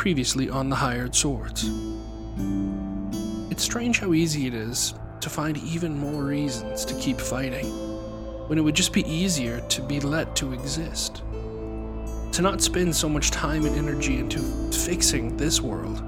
[0.00, 1.70] previously on the Hired Swords.
[3.50, 7.66] It's strange how easy it is to find even more reasons to keep fighting,
[8.48, 11.16] when it would just be easier to be let to exist.
[12.32, 14.38] To not spend so much time and energy into
[14.72, 16.02] fixing this world.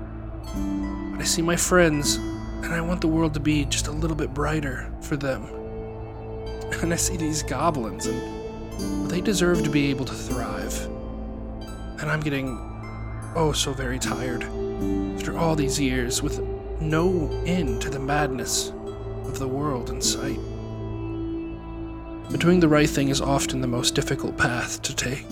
[1.11, 4.17] But I see my friends, and I want the world to be just a little
[4.17, 5.43] bit brighter for them.
[6.81, 10.83] And I see these goblins, and they deserve to be able to thrive.
[12.01, 12.72] And I'm getting
[13.35, 14.45] oh so very tired
[15.15, 16.41] after all these years with
[16.81, 18.71] no end to the madness
[19.25, 20.39] of the world in sight.
[22.31, 25.27] But doing the right thing is often the most difficult path to take.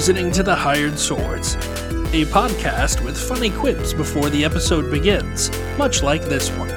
[0.00, 6.02] Listening to The Hired Swords, a podcast with funny quips before the episode begins, much
[6.02, 6.70] like this one.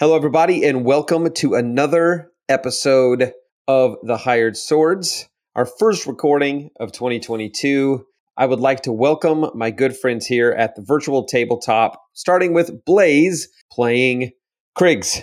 [0.00, 3.32] Hello, everybody, and welcome to another episode
[3.68, 8.08] of The Hired Swords, our first recording of 2022.
[8.36, 12.84] I would like to welcome my good friends here at the virtual tabletop, starting with
[12.84, 14.32] Blaze playing
[14.76, 15.22] Kriggs.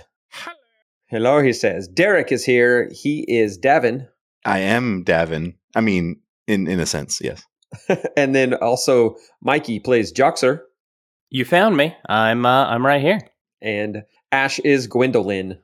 [1.07, 1.89] Hello, he says.
[1.89, 2.89] Derek is here.
[2.93, 4.07] He is Davin.
[4.45, 5.55] I am Davin.
[5.75, 7.43] I mean, in in a sense, yes.
[8.17, 10.61] and then also Mikey plays Joxer.
[11.29, 11.95] You found me.
[12.07, 13.19] I'm uh, I'm right here.
[13.61, 15.59] And Ash is Gwendolyn.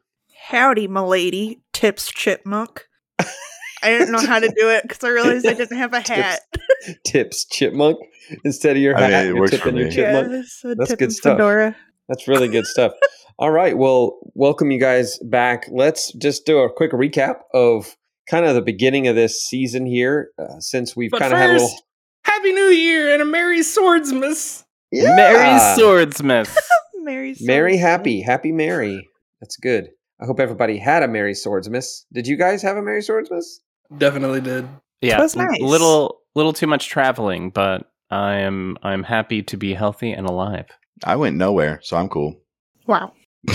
[0.50, 2.86] Howdy, milady, tips chipmunk.
[3.84, 6.42] I didn't know how to do it because I realized I didn't have a hat.
[7.06, 7.98] Tips Chipmunk
[8.44, 9.26] instead of your I mean, hat.
[9.26, 9.94] it you're works for tipping your me.
[9.96, 10.32] chipmunk.
[10.32, 11.38] Yeah, so That's good stuff.
[11.38, 11.76] Fedora.
[12.08, 12.94] That's really good stuff.
[13.40, 13.78] All right.
[13.78, 15.66] Well, welcome you guys back.
[15.72, 17.96] Let's just do a quick recap of
[18.30, 21.54] kind of the beginning of this season here, uh, since we've kind of had a
[21.54, 21.70] little.
[22.24, 24.64] Happy New Year and a Merry Swordsmas!
[24.92, 26.58] Mary Swordsmith.
[26.96, 27.36] Mary.
[27.42, 27.80] Merry, Swordsmith.
[27.80, 29.08] happy, happy, merry.
[29.42, 29.90] That's good.
[30.22, 32.04] I hope everybody had a Merry Swordsmas.
[32.12, 33.60] Did you guys have a Merry Swordsmas?
[33.96, 34.68] Definitely did.
[35.02, 35.60] yeah, was nice.
[35.62, 40.66] little little too much traveling, but I am I'm happy to be healthy and alive.
[41.04, 42.40] I went nowhere, so I'm cool.
[42.88, 43.14] Wow.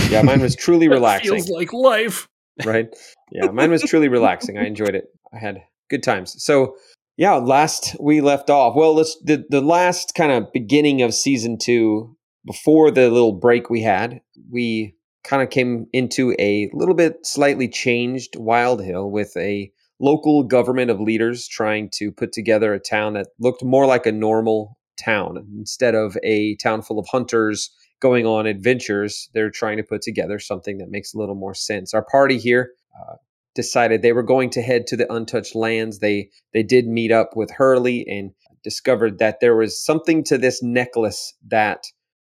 [0.08, 1.34] Yeah, mine was truly That relaxing.
[1.34, 2.28] Feels like life.
[2.64, 2.88] right?
[3.30, 4.58] Yeah, mine was truly relaxing.
[4.58, 5.06] I enjoyed it.
[5.32, 6.34] I had good times.
[6.42, 6.76] So,
[7.16, 8.76] yeah, last we left off.
[8.76, 13.70] Well, let's the the last kind of beginning of season two, before the little break
[13.70, 14.20] we had,
[14.50, 14.94] we
[15.24, 20.90] kind of came into a little bit slightly changed Wild Hill with a local government
[20.90, 25.46] of leaders trying to put together a town that looked more like a normal town
[25.56, 27.70] instead of a town full of hunters
[28.00, 29.30] going on adventures.
[29.32, 31.94] They're trying to put together something that makes a little more sense.
[31.94, 33.14] Our party here uh,
[33.54, 36.00] decided they were going to head to the untouched lands.
[36.00, 38.32] They they did meet up with Hurley and
[38.64, 41.86] discovered that there was something to this necklace that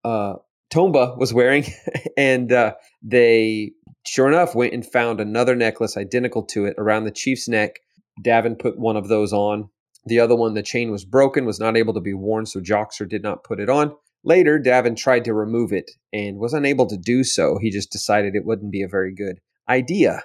[0.03, 0.35] uh,
[0.71, 1.65] Tomba was wearing,
[2.17, 3.71] and uh, they
[4.05, 7.79] sure enough went and found another necklace identical to it around the chief's neck.
[8.23, 9.69] Davin put one of those on.
[10.05, 13.07] The other one, the chain was broken, was not able to be worn, so Joxer
[13.07, 13.95] did not put it on.
[14.23, 17.57] Later, Davin tried to remove it and was unable to do so.
[17.61, 20.23] He just decided it wouldn't be a very good idea.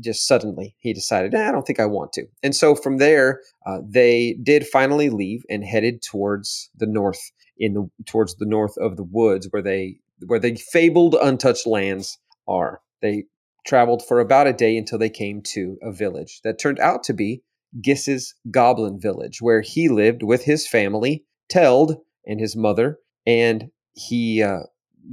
[0.00, 2.26] Just suddenly, he decided, "Eh, I don't think I want to.
[2.42, 7.74] And so from there, uh, they did finally leave and headed towards the north, in
[7.74, 12.18] the towards the north of the woods, where they where the fabled untouched lands
[12.48, 12.80] are.
[13.06, 13.24] They
[13.64, 17.12] traveled for about a day until they came to a village that turned out to
[17.12, 17.42] be
[17.80, 21.96] Giss's Goblin Village, where he lived with his family, Teld
[22.26, 24.60] and his mother, and he uh,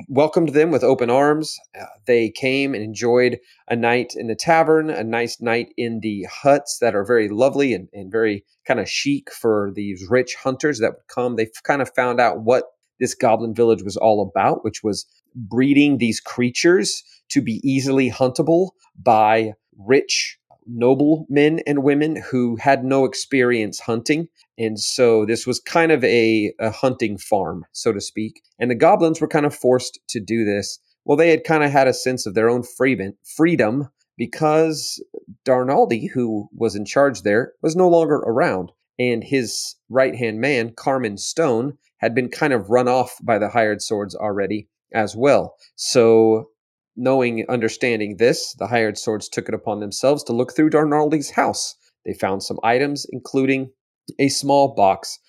[0.07, 1.55] welcomed them with open arms.
[1.79, 6.23] Uh, they came and enjoyed a night in the tavern, a nice night in the
[6.23, 10.79] huts that are very lovely and, and very kind of chic for these rich hunters
[10.79, 11.35] that would come.
[11.35, 12.65] They kind of found out what
[12.99, 17.03] this goblin village was all about, which was breeding these creatures
[17.33, 18.69] to be easily huntable
[19.01, 24.27] by rich noblemen and women who had no experience hunting.
[24.57, 28.41] And so this was kind of a, a hunting farm, so to speak.
[28.59, 30.79] And the goblins were kind of forced to do this.
[31.05, 35.03] Well, they had kind of had a sense of their own freedom, freedom because
[35.45, 38.71] Darnaldi, who was in charge there, was no longer around.
[38.99, 43.49] And his right hand man, Carmen Stone, had been kind of run off by the
[43.49, 45.55] hired swords already as well.
[45.75, 46.49] So
[46.95, 51.75] knowing, understanding this, the hired swords took it upon themselves to look through Darnaldi's house.
[52.05, 53.71] They found some items, including
[54.19, 55.19] a small box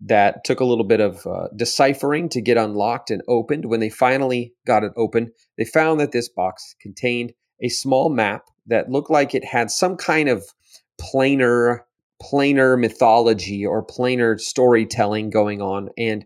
[0.00, 3.66] that took a little bit of uh, deciphering to get unlocked and opened.
[3.66, 7.32] When they finally got it open, they found that this box contained
[7.62, 10.44] a small map that looked like it had some kind of
[11.00, 11.80] planar
[12.22, 16.24] planar mythology or planar storytelling going on and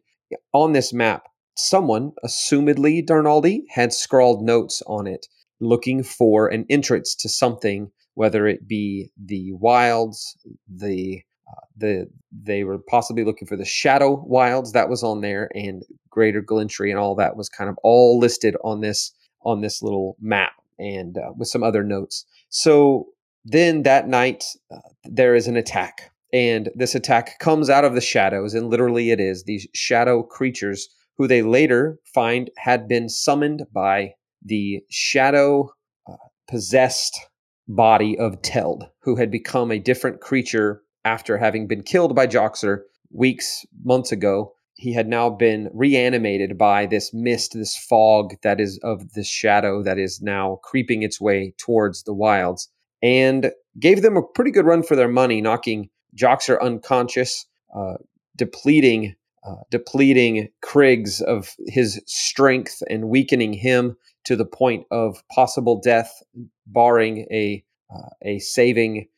[0.52, 1.24] on this map
[1.58, 5.26] someone assumedly darnaldi had scrawled notes on it
[5.60, 10.36] looking for an entrance to something whether it be the wilds
[10.68, 15.48] the uh, the they were possibly looking for the shadow wilds that was on there
[15.54, 19.12] and greater glintry and all that was kind of all listed on this
[19.44, 23.08] on this little map and uh, with some other notes so
[23.44, 26.12] then that night, uh, there is an attack.
[26.32, 30.88] And this attack comes out of the shadows, and literally it is these shadow creatures
[31.18, 35.70] who they later find had been summoned by the shadow
[36.08, 36.14] uh,
[36.48, 37.18] possessed
[37.66, 42.82] body of Teld, who had become a different creature after having been killed by Joxer
[43.10, 44.54] weeks, months ago.
[44.74, 49.82] He had now been reanimated by this mist, this fog that is of the shadow
[49.82, 52.68] that is now creeping its way towards the wilds
[53.02, 57.94] and gave them a pretty good run for their money, knocking Joxer unconscious, uh,
[58.36, 59.14] depleting
[59.46, 66.22] uh, depleting Kriggs of his strength and weakening him to the point of possible death,
[66.66, 67.64] barring a
[67.94, 69.08] uh, a saving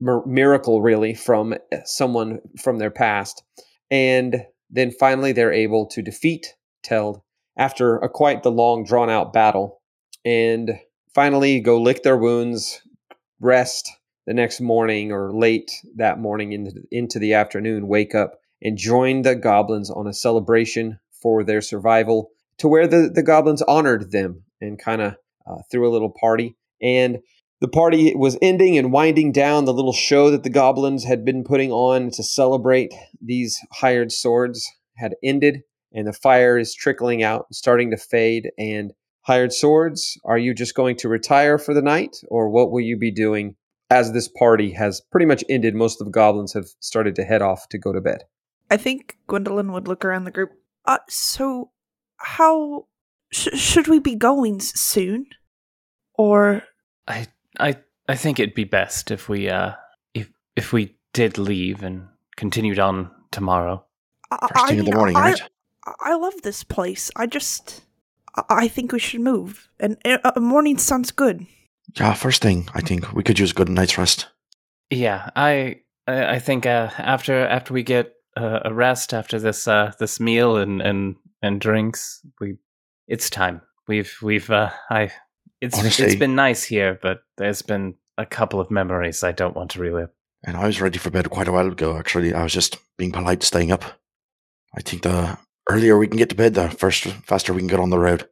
[0.00, 3.42] mir- miracle, really, from someone from their past.
[3.90, 7.20] And then finally, they're able to defeat Teld
[7.56, 9.82] after a quite the long, drawn out battle,
[10.24, 10.78] and
[11.14, 12.80] finally go lick their wounds,
[13.40, 13.90] rest
[14.26, 19.24] the next morning or late that morning into, into the afternoon, wake up and joined
[19.24, 24.42] the goblins on a celebration for their survival to where the, the goblins honored them
[24.60, 25.14] and kind of
[25.46, 26.56] uh, threw a little party.
[26.82, 27.18] And
[27.60, 31.44] the party was ending and winding down the little show that the goblins had been
[31.44, 35.62] putting on to celebrate these hired swords had ended
[35.92, 40.18] and the fire is trickling out starting to fade and hired swords?
[40.24, 43.56] Are you just going to retire for the night, or what will you be doing
[43.90, 45.74] as this party has pretty much ended?
[45.74, 48.24] Most of the goblins have started to head off to go to bed.
[48.70, 50.50] I think Gwendolyn would look around the group.
[50.84, 51.70] Uh, so
[52.18, 52.86] how
[53.32, 55.26] sh- should we be going soon,
[56.14, 56.62] or
[57.06, 57.26] I
[57.58, 57.76] I
[58.08, 59.72] I think it'd be best if we uh
[60.14, 63.84] if if we did leave and continued on tomorrow.
[64.30, 65.42] I, First thing I in the morning, I, right?
[66.00, 67.10] I love this place.
[67.16, 67.82] I just
[68.36, 71.46] I- I think we should move, and uh, uh, morning sounds good.
[71.98, 74.28] Yeah, first thing, I think we could use good night's rest.
[74.90, 79.66] Yeah, I I, I think uh, after after we get uh, a rest after this
[79.68, 82.56] uh, this meal and, and and drinks, we
[83.06, 83.62] it's time.
[83.86, 85.12] We've we've uh, I
[85.60, 89.56] it's it's Honestly- been nice here, but there's been a couple of memories I don't
[89.56, 90.10] want to relive.
[90.44, 92.32] And I was ready for bed quite a while ago, actually.
[92.32, 93.84] I was just being polite, staying up.
[94.76, 95.36] I think the
[95.68, 98.28] earlier we can get to bed, the first faster we can get on the road.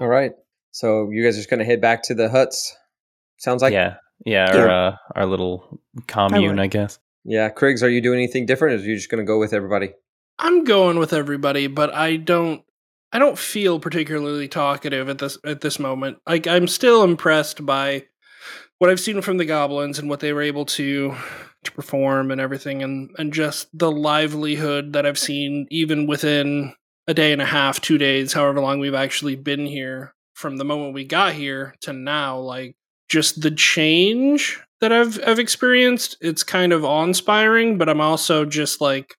[0.00, 0.32] All right.
[0.70, 2.76] So you guys are just going to head back to the huts.
[3.38, 6.60] Sounds like yeah, yeah, our uh, our little commune, would.
[6.60, 6.98] I guess.
[7.28, 9.52] Yeah, Kriggs, are you doing anything different, or are you just going to go with
[9.52, 9.92] everybody?
[10.38, 12.62] I'm going with everybody, but I don't
[13.12, 16.18] I don't feel particularly talkative at this at this moment.
[16.26, 18.06] Like I'm still impressed by
[18.78, 21.14] what I've seen from the goblins and what they were able to
[21.64, 26.72] to perform and everything and and just the livelihood that I've seen even within
[27.06, 30.64] a day and a half, 2 days, however long we've actually been here from the
[30.64, 32.74] moment we got here to now like
[33.10, 36.16] just the change that I've I've experienced.
[36.20, 39.14] It's kind of awe-inspiring, but I'm also just like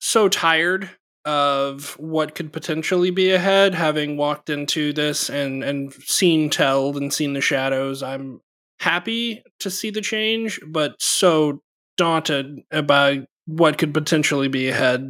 [0.00, 0.90] so tired
[1.24, 7.12] of what could potentially be ahead having walked into this and and seen Teld and
[7.12, 8.40] seen the shadows i'm
[8.78, 11.60] happy to see the change but so
[11.96, 15.08] daunted about what could potentially be ahead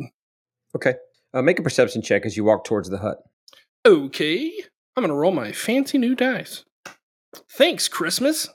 [0.74, 0.94] Okay.
[1.34, 3.18] Uh, make a perception check as you walk towards the hut.
[3.86, 4.50] okay
[4.96, 6.64] i'm gonna roll my fancy new dice
[7.50, 8.48] thanks christmas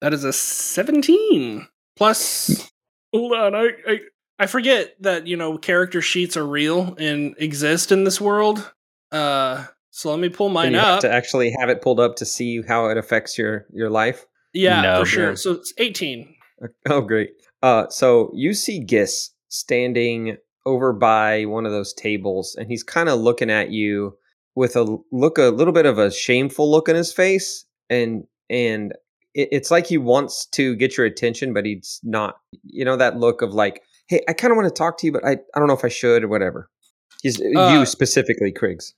[0.00, 1.66] that is a 17
[1.96, 2.70] plus
[3.12, 3.98] hold on i i
[4.38, 8.72] I forget that you know character sheets are real and exist in this world.
[9.12, 11.00] Uh, so let me pull mine you have up.
[11.02, 14.24] to actually have it pulled up to see how it affects your your life.
[14.54, 15.28] yeah, No, for sure.
[15.28, 15.34] yeah.
[15.34, 16.34] So it's eighteen.
[16.88, 17.32] Oh, great.
[17.62, 23.10] Uh, so you see Gis standing over by one of those tables, and he's kind
[23.10, 24.16] of looking at you
[24.54, 28.92] with a look, a little bit of a shameful look in his face, and and
[28.92, 28.96] it,
[29.34, 32.36] it's like he wants to get your attention, but he's not.
[32.64, 35.12] You know that look of like, hey, I kind of want to talk to you,
[35.12, 36.68] but I I don't know if I should or whatever.
[37.22, 38.92] He's Uh, you specifically, Kriggs.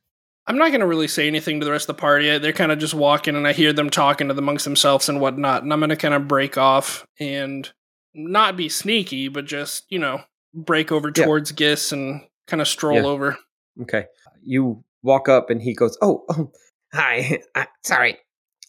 [0.46, 2.36] I'm not going to really say anything to the rest of the party.
[2.38, 5.20] They're kind of just walking, and I hear them talking to the amongst themselves and
[5.20, 5.62] whatnot.
[5.62, 7.70] And I'm going to kind of break off and
[8.14, 10.22] not be sneaky, but just you know
[10.54, 11.24] break over Yeah.
[11.24, 13.06] towards Gis and kind of stroll Yeah.
[13.06, 13.38] over.
[13.82, 14.06] Okay.
[14.42, 16.50] You walk up and he goes, "Oh, oh
[16.92, 18.18] Hi, uh, sorry.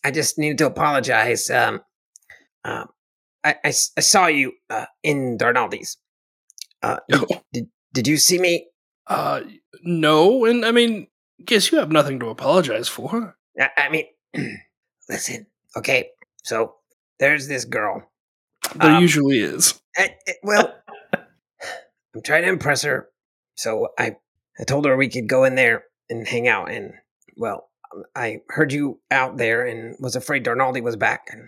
[0.03, 1.49] I just needed to apologize.
[1.49, 1.81] Um,
[2.65, 2.89] um,
[3.43, 5.97] I, I I saw you uh, in Darnaldi's.
[6.81, 8.67] Uh, did, did, did you see me?
[9.07, 9.41] Uh,
[9.83, 11.07] no, and I mean,
[11.43, 13.35] guess you have nothing to apologize for.
[13.59, 14.05] I, I mean,
[15.09, 15.47] listen.
[15.77, 16.09] Okay,
[16.43, 16.75] so
[17.19, 18.03] there's this girl.
[18.75, 19.79] There Um, usually is.
[19.97, 20.73] I, I- well,
[22.15, 23.09] I'm trying to impress her,
[23.55, 24.15] so I
[24.59, 26.71] I told her we could go in there and hang out.
[26.71, 26.93] And
[27.35, 27.69] well,
[28.15, 31.27] I heard you out there and was afraid Darnaldi was back.
[31.31, 31.47] And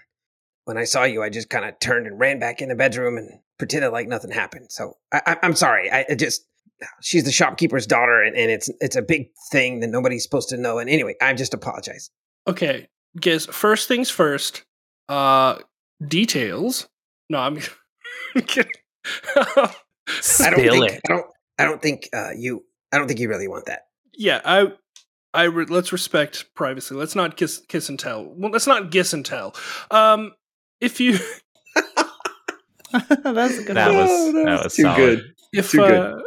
[0.65, 3.17] when I saw you, I just kind of turned and ran back in the bedroom
[3.17, 4.71] and pretended like nothing happened.
[4.71, 5.91] So I, I, I'm sorry.
[5.91, 6.45] I, I just
[7.01, 10.57] she's the shopkeeper's daughter, and, and it's it's a big thing that nobody's supposed to
[10.57, 10.79] know.
[10.79, 12.09] And anyway, I just apologize.
[12.47, 12.87] Okay,
[13.19, 13.45] Gis.
[13.45, 14.63] First things first.
[15.07, 15.59] Uh,
[16.05, 16.87] details.
[17.29, 17.59] No, I'm
[18.47, 18.71] kidding.
[19.35, 19.73] I
[20.49, 21.01] don't think it.
[21.09, 21.25] I don't
[21.57, 23.87] I don't think uh, you I don't think you really want that.
[24.17, 24.71] yeah, I,
[25.35, 26.95] I re- let's respect privacy.
[26.95, 28.23] Let's not kiss, kiss and tell.
[28.25, 29.55] Well, let's not giss and tell.
[29.91, 30.31] Um,
[30.81, 31.17] if you,
[32.91, 33.97] That's a good That one.
[33.97, 34.97] was- Oh, that was too solid.
[35.19, 35.33] good.
[35.53, 35.91] if Too good.
[35.91, 36.21] uh,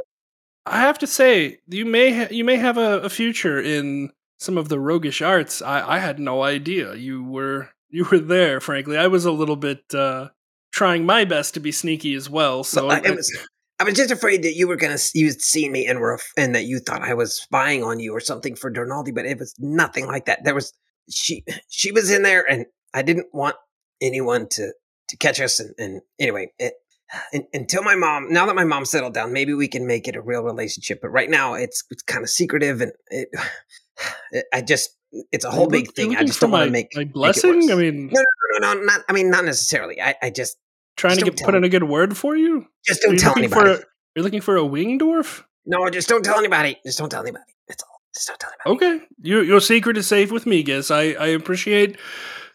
[0.67, 4.59] I have to say, you may ha- you may have a, a future in some
[4.59, 5.63] of the roguish arts.
[5.63, 8.61] I, I had no idea you were you were there.
[8.61, 10.29] Frankly, I was a little bit uh,
[10.73, 12.65] trying my best to be sneaky as well.
[12.65, 13.39] So Well, I, I- I was
[13.81, 16.55] I was just afraid that you were gonna s- you see me and were and
[16.55, 19.55] that you thought I was spying on you or something for Donaldi, but it was
[19.59, 20.45] nothing like that.
[20.45, 20.73] There was
[21.11, 23.57] she she was in there, and I didn't want
[24.01, 24.73] anyone to
[25.09, 25.61] to catch us.
[25.61, 26.75] And, and anyway, it,
[27.35, 30.17] un until my mom now that my mom settled down, maybe we can make it
[30.17, 31.01] a real relationship.
[31.01, 33.29] But right now, it's it's kind of secretive, and it,
[34.33, 34.91] it I just
[35.33, 36.17] it's a whole big thing.
[36.17, 37.55] I just don't want to make my make blessing.
[37.55, 37.71] worse.
[37.71, 39.01] I mean, no, no, no, no, not.
[39.09, 40.03] I mean, not necessarily.
[40.03, 40.59] I, I just
[40.99, 42.67] trying just to get put in a good word for you.
[42.85, 43.61] just don't you tell anybody.
[43.61, 45.45] For a, you're looking for a wing dwarf.
[45.65, 46.79] No, just don't tell anybody.
[46.85, 47.45] Just don't tell anybody.
[47.69, 48.01] That's all.
[48.15, 48.97] Just don't tell anybody.
[48.97, 50.91] Okay, your your secret is safe with me, Giz.
[50.91, 51.97] I I appreciate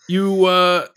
[0.08, 0.88] you uh,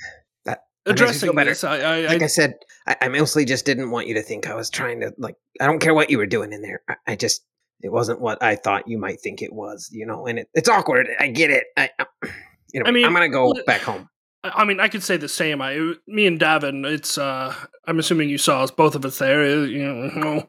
[0.44, 1.64] That- addressing this.
[1.64, 2.54] I I, Like I I said,
[2.86, 5.36] I, I mostly just didn't want you to think I was trying to like.
[5.60, 6.82] I don't care what you were doing in there.
[6.88, 7.44] I, I just
[7.82, 9.88] it wasn't what I thought you might think it was.
[9.92, 11.08] You know, and it, it's awkward.
[11.20, 11.64] I get it.
[11.76, 12.06] I, I
[12.74, 14.08] anyway, I mean, I'm gonna go back home.
[14.54, 15.60] I mean, I could say the same.
[15.62, 16.84] I, me and Davin.
[16.86, 17.18] It's.
[17.18, 17.54] uh
[17.86, 19.42] I'm assuming you saw us, both of us there.
[19.42, 19.84] uh, You
[20.14, 20.48] know,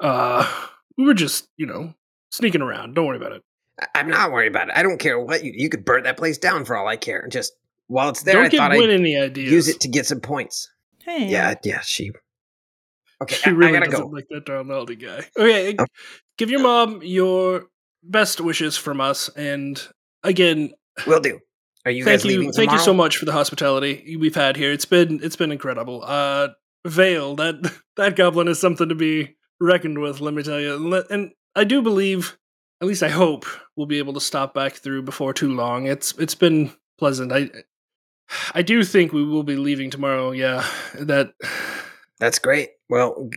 [0.00, 1.94] uh, we were just, you know,
[2.30, 2.94] sneaking around.
[2.94, 3.42] Don't worry about it.
[3.80, 4.76] I, I'm not worried about it.
[4.76, 5.52] I don't care what you.
[5.54, 7.26] You could burn that place down for all I care.
[7.28, 7.52] Just
[7.88, 9.50] while it's there, Don't I give thought I'd any ideas.
[9.52, 10.70] use it to get some points.
[11.04, 11.80] Hey, Yeah, yeah.
[11.80, 12.10] She.
[13.22, 14.12] Okay, She I, really I gotta doesn't go.
[14.14, 15.24] like that Darnaldi guy.
[15.38, 15.86] Okay, Oh.
[16.36, 17.66] give your mom your
[18.02, 19.80] best wishes from us, and
[20.22, 20.72] again,
[21.06, 21.40] Will do.
[21.86, 24.72] Are you thank you, thank you so much for the hospitality we've had here.
[24.72, 26.02] It's been it's been incredible.
[26.04, 26.48] Uh,
[26.84, 30.20] Vale, that that goblin is something to be reckoned with.
[30.20, 32.36] Let me tell you, and I do believe,
[32.80, 35.86] at least I hope, we'll be able to stop back through before too long.
[35.86, 37.32] It's it's been pleasant.
[37.32, 37.50] I
[38.52, 40.32] I do think we will be leaving tomorrow.
[40.32, 41.34] Yeah, that
[42.18, 42.70] That's great.
[42.88, 43.30] Well,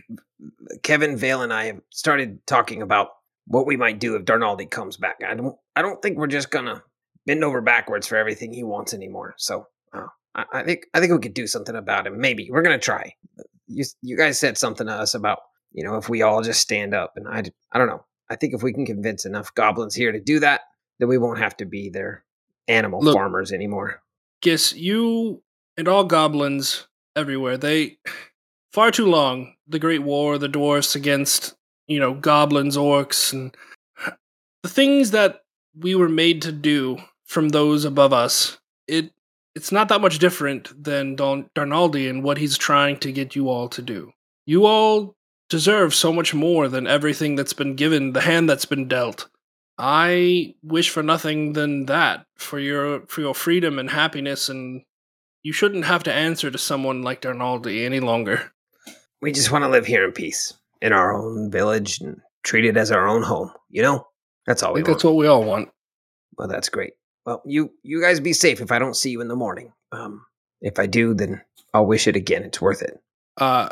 [0.82, 3.10] Kevin Vale and I have started talking about
[3.46, 5.20] what we might do if Darnaldi comes back.
[5.24, 5.56] I don't.
[5.76, 6.82] I don't think we're just gonna
[7.30, 9.34] bend over backwards for everything he wants anymore.
[9.38, 12.20] So uh, I, I think I think we could do something about him.
[12.20, 13.14] Maybe we're gonna try.
[13.68, 15.38] You you guys said something to us about
[15.72, 18.04] you know if we all just stand up, and I I don't know.
[18.28, 20.62] I think if we can convince enough goblins here to do that,
[20.98, 22.24] then we won't have to be their
[22.66, 24.02] animal Look- farmers anymore.
[24.42, 25.42] Guess you
[25.76, 27.56] and all goblins everywhere.
[27.56, 27.98] They
[28.72, 29.54] far too long.
[29.68, 31.54] The Great War, the dwarfs against
[31.86, 33.54] you know goblins, orcs, and
[34.64, 35.42] the things that
[35.78, 36.98] we were made to do
[37.30, 38.58] from those above us.
[38.88, 39.12] It
[39.54, 43.48] it's not that much different than Don- Darnaldi and what he's trying to get you
[43.48, 44.12] all to do.
[44.46, 45.16] You all
[45.48, 49.28] deserve so much more than everything that's been given, the hand that's been dealt.
[49.78, 54.82] I wish for nothing than that for your for your freedom and happiness, and
[55.44, 58.52] you shouldn't have to answer to someone like Darnaldi any longer.
[59.22, 62.76] We just want to live here in peace in our own village and treat it
[62.76, 63.52] as our own home.
[63.68, 64.06] You know,
[64.46, 64.88] that's all we want.
[64.88, 65.68] that's what we all want.
[66.36, 66.94] Well, that's great.
[67.30, 68.60] Well, you you guys be safe.
[68.60, 70.26] If I don't see you in the morning, um,
[70.60, 71.40] if I do, then
[71.72, 72.42] I'll wish it again.
[72.42, 73.00] It's worth it.
[73.36, 73.68] Uh,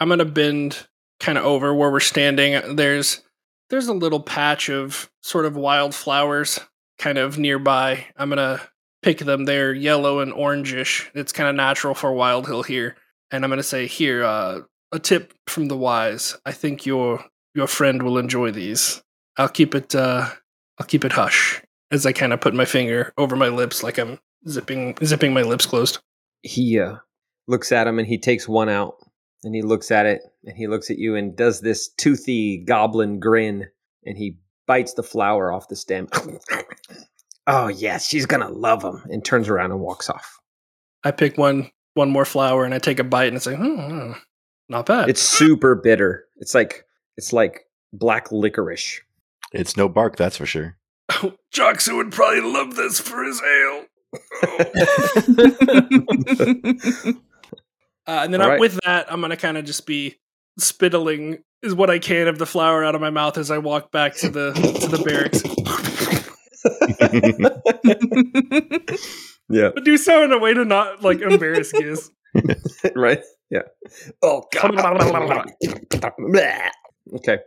[0.00, 0.88] I'm gonna bend
[1.20, 2.74] kind of over where we're standing.
[2.74, 3.22] There's
[3.70, 6.58] there's a little patch of sort of wildflowers
[6.98, 8.04] kind of nearby.
[8.16, 8.60] I'm gonna
[9.02, 9.44] pick them.
[9.44, 11.06] They're yellow and orangish.
[11.14, 12.96] It's kind of natural for Wild Hill here.
[13.30, 16.36] And I'm gonna say here, uh, a tip from the wise.
[16.44, 19.00] I think your your friend will enjoy these.
[19.36, 19.94] I'll keep it.
[19.94, 20.28] Uh,
[20.80, 21.62] I'll keep it hush.
[21.90, 25.42] As I kind of put my finger over my lips, like I'm zipping zipping my
[25.42, 25.98] lips closed.
[26.42, 26.96] He uh,
[27.46, 28.96] looks at him and he takes one out
[29.44, 33.20] and he looks at it and he looks at you and does this toothy goblin
[33.20, 33.66] grin
[34.04, 36.08] and he bites the flower off the stem.
[37.46, 40.38] oh yes, she's gonna love him and turns around and walks off.
[41.04, 43.80] I pick one one more flower and I take a bite and it's like, hmm,
[43.80, 44.12] hmm,
[44.68, 45.08] not bad.
[45.08, 46.26] It's super bitter.
[46.36, 46.84] It's like
[47.16, 49.00] it's like black licorice.
[49.52, 50.76] It's no bark, that's for sure.
[51.52, 53.84] Jackson would probably love this for his ale.
[58.08, 58.60] Uh, and then All I- right.
[58.60, 60.14] with that, I'm gonna kind of just be
[60.60, 63.90] spittling is what I can of the flour out of my mouth as I walk
[63.90, 65.42] back to the to the barracks.
[69.48, 69.70] yeah.
[69.74, 72.10] but do so in a way to not like embarrass Giz.
[72.94, 73.22] right?
[73.50, 73.62] Yeah.
[74.22, 75.50] Oh god.
[77.16, 77.38] okay.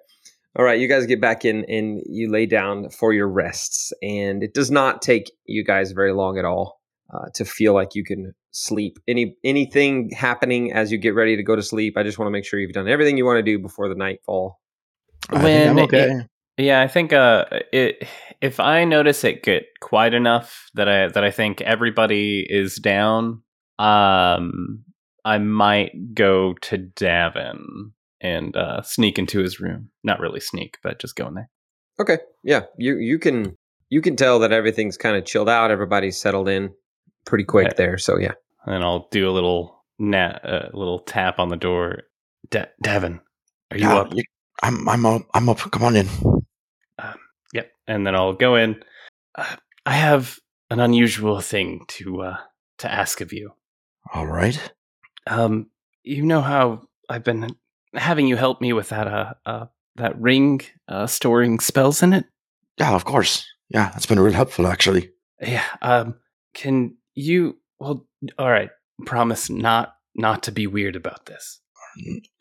[0.57, 4.43] All right, you guys get back in and you lay down for your rests, and
[4.43, 6.79] it does not take you guys very long at all
[7.13, 8.97] uh, to feel like you can sleep.
[9.07, 11.95] Any anything happening as you get ready to go to sleep?
[11.97, 13.95] I just want to make sure you've done everything you want to do before the
[13.95, 14.59] nightfall.
[15.29, 16.21] I I'm When okay.
[16.57, 18.05] Yeah, I think uh, it,
[18.41, 23.43] if I notice it get quiet enough that I that I think everybody is down,
[23.77, 24.83] um,
[25.23, 27.91] I might go to Davin
[28.21, 29.89] and uh, sneak into his room.
[30.03, 31.49] Not really sneak, but just go in there.
[31.99, 32.17] Okay.
[32.43, 33.55] Yeah, you you can
[33.89, 35.71] you can tell that everything's kind of chilled out.
[35.71, 36.73] Everybody's settled in
[37.25, 37.75] pretty quick Okay.
[37.77, 37.97] there.
[37.97, 38.33] So yeah.
[38.65, 42.03] And I'll do a little nat, uh, little tap on the door.
[42.51, 43.19] Da- Davin,
[43.71, 44.13] are you Yeah, up?
[44.13, 44.23] you-
[44.61, 45.21] I'm I'm up.
[45.33, 45.57] I'm up.
[45.59, 46.07] Come on in.
[47.53, 47.71] Yep.
[47.87, 48.83] And then I'll go in.
[49.35, 50.37] Uh, I have
[50.69, 52.37] an unusual thing to uh,
[52.79, 53.53] to ask of you.
[54.13, 54.59] All right.
[55.27, 55.69] Um,
[56.03, 57.55] you know how I've been
[57.93, 59.65] having you help me with that uh, uh
[59.95, 62.25] that ring uh storing spells in it?
[62.77, 63.45] Yeah, of course.
[63.69, 65.11] Yeah, that's been real helpful actually.
[65.41, 65.65] Yeah.
[65.81, 66.15] Um
[66.53, 68.05] can you well
[68.37, 68.69] all right,
[69.05, 71.59] promise not not to be weird about this.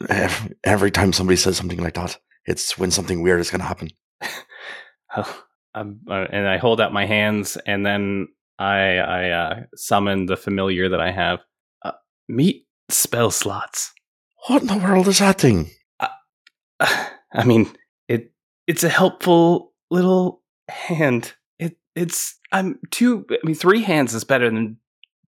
[0.09, 3.66] Every, every time somebody says something like that, it's when something weird is going to
[3.66, 3.90] happen.
[5.16, 5.42] Oh,
[5.75, 10.90] uh, and I hold out my hands and then I I uh summon the familiar
[10.90, 11.40] that I have.
[11.83, 11.92] Uh,
[12.29, 13.92] meet spell slots.
[14.49, 15.71] What in the world is that thing?
[16.81, 17.71] I mean,
[18.09, 18.33] it
[18.67, 21.35] it's a helpful little hand.
[21.59, 23.27] It it's I'm two.
[23.31, 24.79] I mean, three hands is better than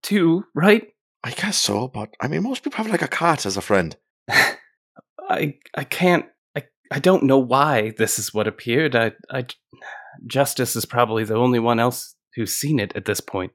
[0.01, 0.87] two, right?
[1.23, 3.95] I guess so, but I mean, most people have like a cat as a friend.
[4.29, 6.25] I I can't.
[6.55, 8.95] I I don't know why this is what appeared.
[8.95, 9.45] I I
[10.25, 13.51] Justice is probably the only one else who's seen it at this point.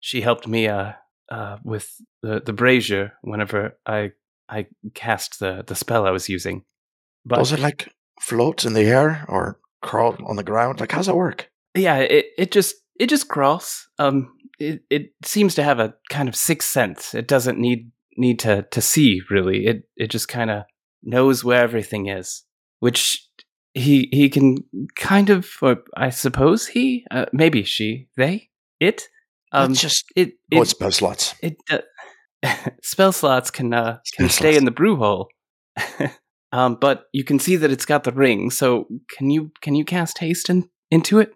[0.00, 0.92] She helped me uh
[1.30, 4.12] uh with the the brazier whenever I
[4.48, 6.64] I cast the the spell I was using.
[7.24, 10.80] But Does it like float in the air or crawl on the ground?
[10.80, 11.50] Like, how's it work?
[11.74, 16.28] yeah it, it just it just crawls um it, it seems to have a kind
[16.28, 20.50] of sixth sense it doesn't need need to to see really it it just kind
[20.50, 20.64] of
[21.02, 22.42] knows where everything is
[22.80, 23.28] which
[23.74, 24.56] he he can
[24.96, 28.48] kind of or i suppose he uh, maybe she they
[28.80, 29.02] it
[29.52, 31.34] um Let's just it it, with spell slots.
[31.42, 31.78] it uh,
[32.82, 34.58] spell slots can uh, can stay slots.
[34.58, 35.28] in the brew hole
[36.52, 39.84] um but you can see that it's got the ring so can you can you
[39.84, 41.32] cast haste in, into it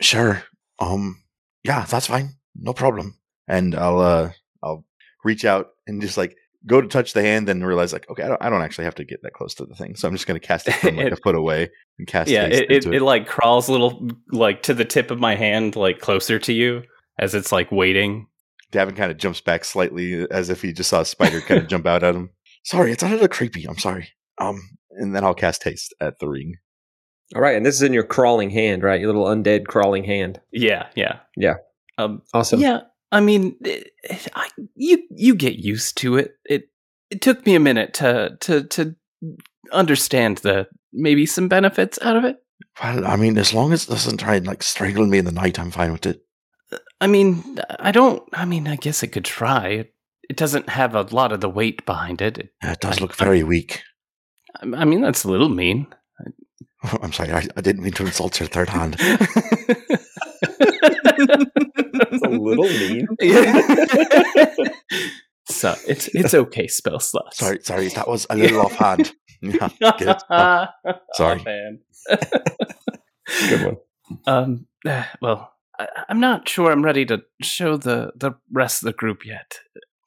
[0.00, 0.42] Sure.
[0.78, 1.22] Um.
[1.62, 2.30] Yeah, that's fine.
[2.54, 3.18] No problem.
[3.48, 4.30] And I'll uh
[4.62, 4.84] I'll
[5.24, 8.28] reach out and just like go to touch the hand and realize like okay I
[8.28, 10.26] don't, I don't actually have to get that close to the thing so I'm just
[10.26, 13.02] gonna cast it from like a foot away and cast yeah it, it, into it
[13.02, 16.82] like crawls a little like to the tip of my hand like closer to you
[17.18, 18.28] as it's like waiting
[18.74, 21.68] Davin kind of jumps back slightly as if he just saw a spider kind of
[21.74, 22.30] jump out at him.
[22.64, 23.64] Sorry, it's a little creepy.
[23.66, 24.08] I'm sorry.
[24.38, 24.60] Um,
[24.90, 26.56] and then I'll cast haste at the ring.
[27.34, 29.00] All right, and this is in your crawling hand, right?
[29.00, 30.40] Your little undead crawling hand.
[30.52, 31.54] yeah yeah Yeah.
[31.98, 32.60] um Awesome.
[32.60, 32.80] yeah
[33.12, 36.68] i mean it, it- I, you you get used to it it
[37.10, 38.96] it took me a minute to to to
[39.72, 42.36] understand the maybe some benefits out of it
[42.82, 45.32] Well, I mean, as long as it doesn't try and like strangle me in the
[45.32, 46.22] night, I'm fine with it.
[47.00, 49.94] I mean i don't i mean i guess it could try it,
[50.30, 53.00] it doesn't have a lot of the weight behind it, it Yeah, It does I-
[53.02, 53.82] look very weak.
[54.62, 55.86] I I mean, that's a little mean.
[57.02, 58.94] I'm sorry, I, I didn't mean to insult your third hand.
[58.94, 59.26] That's
[62.24, 63.06] a little mean.
[65.48, 67.38] so it's it's okay, spell slots.
[67.38, 69.12] Sorry, sorry, that was a little offhand.
[69.42, 70.22] Yeah, get it?
[70.30, 70.66] Oh,
[71.14, 71.40] sorry.
[71.40, 71.80] Oh, man.
[73.48, 73.76] Good one.
[74.26, 74.66] Um.
[74.86, 78.92] eh, Well, I, I'm not sure I'm ready to show the the rest of the
[78.92, 79.58] group yet.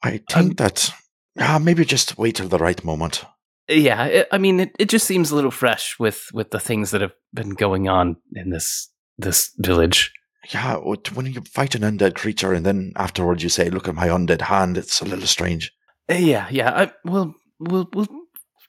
[0.02, 0.92] I think that
[1.38, 3.24] ah, maybe just wait till the right moment.
[3.68, 6.90] Yeah, it, I mean, it, it just seems a little fresh with with the things
[6.90, 10.12] that have been going on in this this village.
[10.52, 14.08] Yeah, when you fight an undead creature and then afterwards you say, "Look at my
[14.08, 15.72] undead hand," it's a little strange.
[16.10, 16.70] Uh, yeah, yeah.
[16.70, 18.08] I, we'll, we'll, we'll.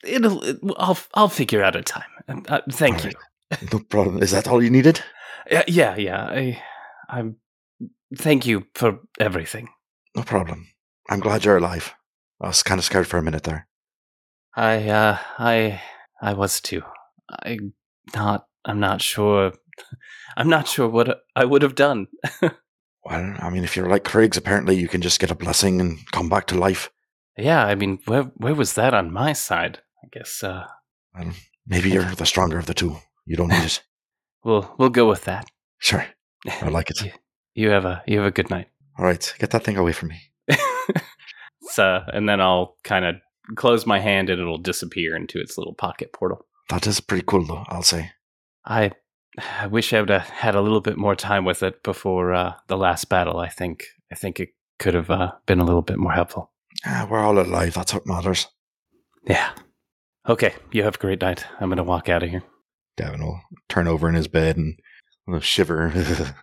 [0.03, 0.43] It'll.
[0.43, 2.09] It, I'll, I'll figure out a time.
[2.27, 3.11] Uh, uh, thank you.
[3.71, 4.21] No problem.
[4.21, 5.01] Is that all you needed?
[5.49, 6.23] Yeah, yeah, yeah.
[6.25, 6.61] I,
[7.09, 7.37] I'm.
[8.15, 9.69] Thank you for everything.
[10.15, 10.67] No problem.
[11.09, 11.93] I'm glad you're alive.
[12.41, 13.67] I was kind of scared for a minute there.
[14.55, 15.81] I, uh, I,
[16.21, 16.81] I was too.
[17.29, 17.59] I
[18.15, 18.45] not.
[18.65, 19.53] I'm not sure.
[20.35, 22.07] I'm not sure what I would have done.
[23.05, 25.99] Well, I mean, if you're like Kriggs, apparently you can just get a blessing and
[26.11, 26.91] come back to life.
[27.37, 29.79] yeah, I mean, where, where was that on my side?
[30.03, 30.43] I guess.
[30.43, 30.65] Uh,
[31.15, 31.31] Well,
[31.65, 32.97] maybe you're the stronger of the two.
[33.25, 33.81] You don't need it.
[34.43, 35.47] we'll, we'll go with that.
[35.79, 36.05] Sure.
[36.47, 37.13] I like it.
[37.55, 38.67] You, have a, you have a good night.
[38.97, 40.21] All right, get that thing away from me.
[41.71, 43.15] so, and then I'll kind of
[43.55, 46.45] close my hand and it'll disappear into its little pocket portal.
[46.69, 47.65] That is pretty cool, though.
[47.67, 48.11] I'll say.
[48.65, 48.91] I,
[49.59, 52.53] I wish I would have had a little bit more time with it before uh,
[52.67, 53.39] the last battle.
[53.39, 56.51] I think, I think it could have uh, been a little bit more helpful.
[56.85, 57.73] Ah, we're all alive.
[57.73, 58.47] That's what matters.
[59.27, 59.51] Yeah.
[60.27, 60.53] Okay.
[60.71, 61.45] You have a great night.
[61.59, 62.43] I'm gonna walk out of here.
[62.97, 64.79] Davin will turn over in his bed and
[65.39, 65.89] shiver.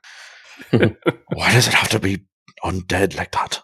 [0.71, 2.25] Why does it have to be
[2.65, 3.61] undead like that?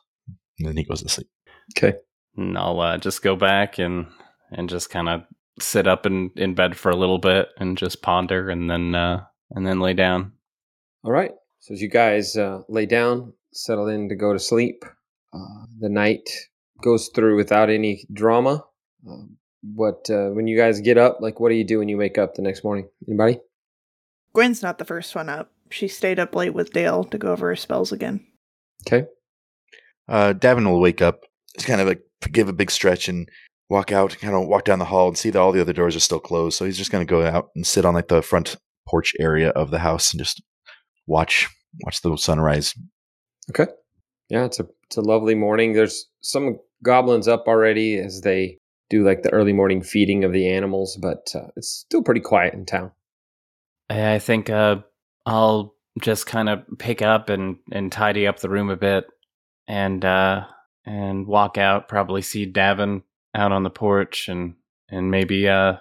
[0.58, 1.28] And then he goes to sleep.
[1.76, 1.96] Okay.
[2.36, 4.06] And I'll uh, just go back and
[4.50, 5.22] and just kind of
[5.60, 9.24] sit up in, in bed for a little bit and just ponder and then uh,
[9.50, 10.32] and then lay down.
[11.04, 11.32] All right.
[11.60, 14.84] So as you guys uh, lay down, settle in to go to sleep,
[15.32, 16.28] uh, the night
[16.82, 18.64] goes through without any drama.
[19.08, 21.96] Um, what uh, when you guys get up, like what do you do when you
[21.96, 22.88] wake up the next morning?
[23.06, 23.38] Anybody?
[24.34, 25.50] Gwen's not the first one up.
[25.70, 28.26] She stayed up late with Dale to go over her spells again.
[28.86, 29.06] Okay.
[30.08, 31.20] Uh, Davin will wake up,
[31.54, 33.28] just kind of like give a big stretch and
[33.70, 35.96] walk out, kind of walk down the hall and see that all the other doors
[35.96, 36.56] are still closed.
[36.56, 39.50] So he's just going to go out and sit on like the front porch area
[39.50, 40.42] of the house and just
[41.06, 41.48] watch
[41.84, 42.74] watch the sunrise.
[43.50, 43.70] Okay.
[44.28, 45.72] Yeah, it's a it's a lovely morning.
[45.72, 48.58] There's some goblins up already as they
[48.90, 52.54] do like the early morning feeding of the animals, but uh, it's still pretty quiet
[52.54, 52.92] in town.
[54.00, 54.76] I think uh,
[55.26, 59.04] I'll just kind of pick up and, and tidy up the room a bit,
[59.68, 60.44] and uh,
[60.86, 61.88] and walk out.
[61.88, 63.02] Probably see Davin
[63.34, 64.54] out on the porch, and
[64.88, 65.74] and maybe uh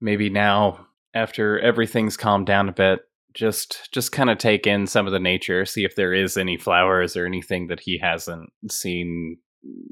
[0.00, 3.00] maybe now after everything's calmed down a bit,
[3.34, 6.56] just just kind of take in some of the nature, see if there is any
[6.56, 9.38] flowers or anything that he hasn't seen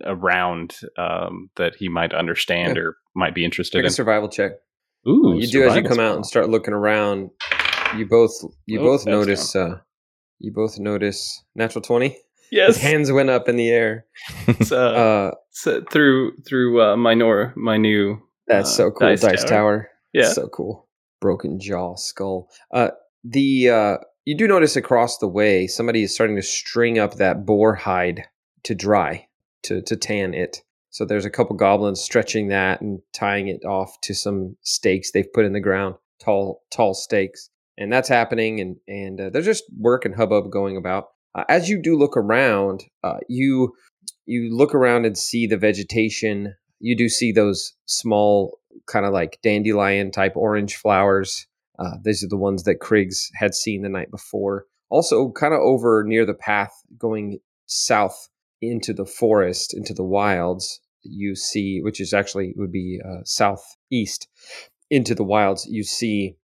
[0.05, 2.83] around um, that he might understand Yeah.
[2.83, 3.92] or might be interested Make a in.
[3.92, 4.53] survival check.
[5.09, 7.31] Ooh, you do as you survival come out and start looking around.
[7.97, 8.33] You both
[8.67, 9.79] you Oh, both that's notice uh,
[10.38, 12.19] you both notice natural twenty.
[12.53, 14.05] Yes, Hands went up in the air.
[14.47, 19.09] It's, uh, Uh, so through through uh, my nor my new that's uh, so cool.
[19.09, 19.49] Dice, dice tower.
[19.49, 19.91] tower.
[20.12, 20.87] yeah So cool.
[21.19, 22.51] Broken jaw, skull.
[22.71, 22.91] Uh,
[23.25, 27.47] the uh, you do notice across the way somebody is starting to string up that
[27.47, 28.25] boar hide
[28.65, 29.29] to dry
[29.62, 30.62] to to tan it.
[30.92, 35.33] So there's a couple goblins stretching that and tying it off to some stakes they've
[35.33, 38.61] put in the ground, tall tall stakes, and that's happening.
[38.61, 41.07] And and uh, there's just work and hubbub going about.
[41.35, 43.72] Uh, as you do look around, uh, you
[44.26, 46.55] you look around and see the vegetation.
[46.78, 51.46] You do see those small kind of like dandelion type orange flowers.
[51.78, 54.66] Uh, these are the ones that Kriggs had seen the night before.
[54.90, 58.28] Also, kind of over near the path going south
[58.61, 64.29] into the forest, into the wilds, you see, which is actually would be uh, southeast
[64.91, 66.37] into the wilds, you see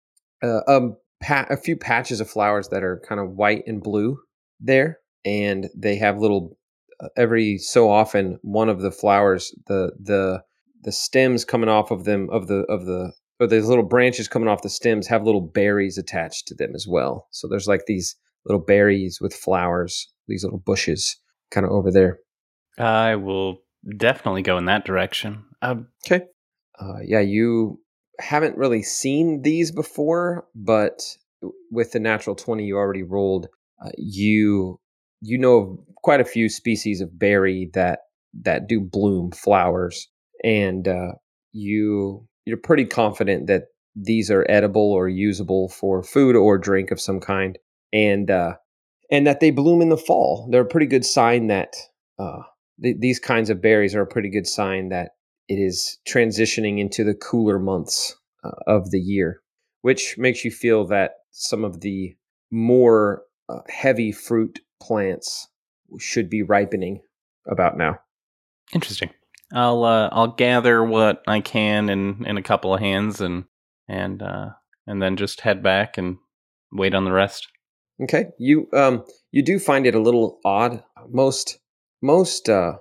[0.42, 4.18] uh, um, pa- a few patches of flowers that are kind of white and blue
[4.60, 6.56] there, and they have little.
[7.00, 10.42] Uh, every so often, one of the flowers, the the
[10.82, 14.48] the stems coming off of them of the of the or these little branches coming
[14.48, 17.28] off the stems have little berries attached to them as well.
[17.30, 18.16] So there's like these
[18.46, 21.16] little berries with flowers, these little bushes
[21.50, 22.18] kind of over there.
[22.78, 23.58] I will
[23.96, 25.44] definitely go in that direction.
[25.62, 26.24] Um, Okay.
[26.80, 27.80] Uh, yeah, you
[28.20, 31.02] haven't really seen these before, but
[31.70, 33.48] with the natural twenty you already rolled,
[33.84, 34.80] uh, you
[35.20, 38.00] you know quite a few species of berry that
[38.42, 40.08] that do bloom flowers,
[40.44, 41.12] and uh,
[41.52, 43.64] you you're pretty confident that
[43.96, 47.58] these are edible or usable for food or drink of some kind,
[47.92, 48.54] and uh,
[49.10, 50.48] and that they bloom in the fall.
[50.50, 51.74] They're a pretty good sign that
[52.18, 52.42] uh,
[52.82, 55.12] th- these kinds of berries are a pretty good sign that
[55.48, 59.40] it is transitioning into the cooler months uh, of the year,
[59.82, 62.14] which makes you feel that some of the
[62.50, 65.48] more uh, heavy fruit plants
[65.98, 67.00] should be ripening
[67.50, 67.98] about now.
[68.74, 69.10] interesting.
[69.52, 73.44] I'll uh, I'll gather what I can in, in a couple of hands and
[73.88, 74.50] and uh,
[74.86, 76.18] and then just head back and
[76.70, 77.48] wait on the rest.
[78.02, 80.84] Okay, you um you do find it a little odd.
[81.08, 81.58] Most
[82.02, 82.74] most uh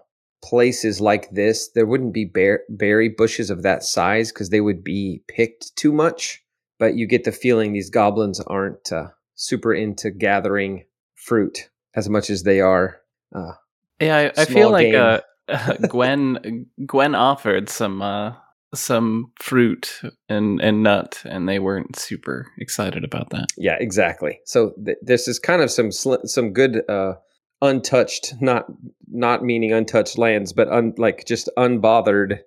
[0.43, 4.84] places like this, there wouldn't be bear, berry bushes of that size because they would
[4.84, 6.43] be picked too much.
[6.80, 12.30] But you get the feeling these goblins aren't uh, super into gathering fruit as much
[12.30, 13.01] as they are.
[13.34, 13.53] Uh,
[13.99, 15.21] Yeah, I, I feel like uh,
[15.89, 18.34] Gwen Gwen offered some uh,
[18.75, 23.47] some fruit and and nut, and they weren't super excited about that.
[23.58, 24.39] yeah, exactly.
[24.45, 27.13] So th- this is kind of some sl- some good uh,
[27.62, 28.65] untouched, not
[29.08, 32.39] not meaning untouched lands, but un- like just unbothered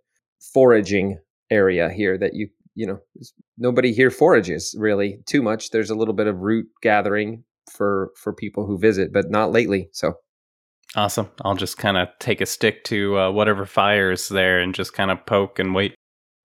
[0.53, 1.19] foraging
[1.51, 3.01] area here that you you know
[3.59, 5.71] nobody here forages really too much.
[5.71, 9.89] There's a little bit of root gathering for for people who visit, but not lately.
[9.93, 10.15] So
[10.97, 11.31] Awesome.
[11.45, 14.93] I'll just kind of take a stick to uh, whatever fire is there and just
[14.93, 15.95] kind of poke and wait.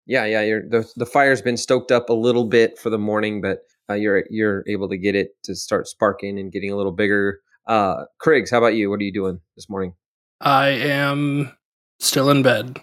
[0.05, 3.41] yeah, yeah, you're, the the fire's been stoked up a little bit for the morning,
[3.41, 6.91] but uh, you're you're able to get it to start sparking and getting a little
[6.91, 7.39] bigger.
[7.67, 8.89] Uh, Kriggs, how about you?
[8.89, 9.95] What are you doing this morning?
[10.41, 11.51] I am
[11.99, 12.79] still in bed.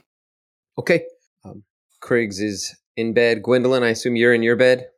[0.78, 1.04] Okay.
[1.44, 1.62] Um,
[2.02, 3.42] Kriggs is in bed.
[3.42, 4.88] Gwendolyn, I assume you're in your bed.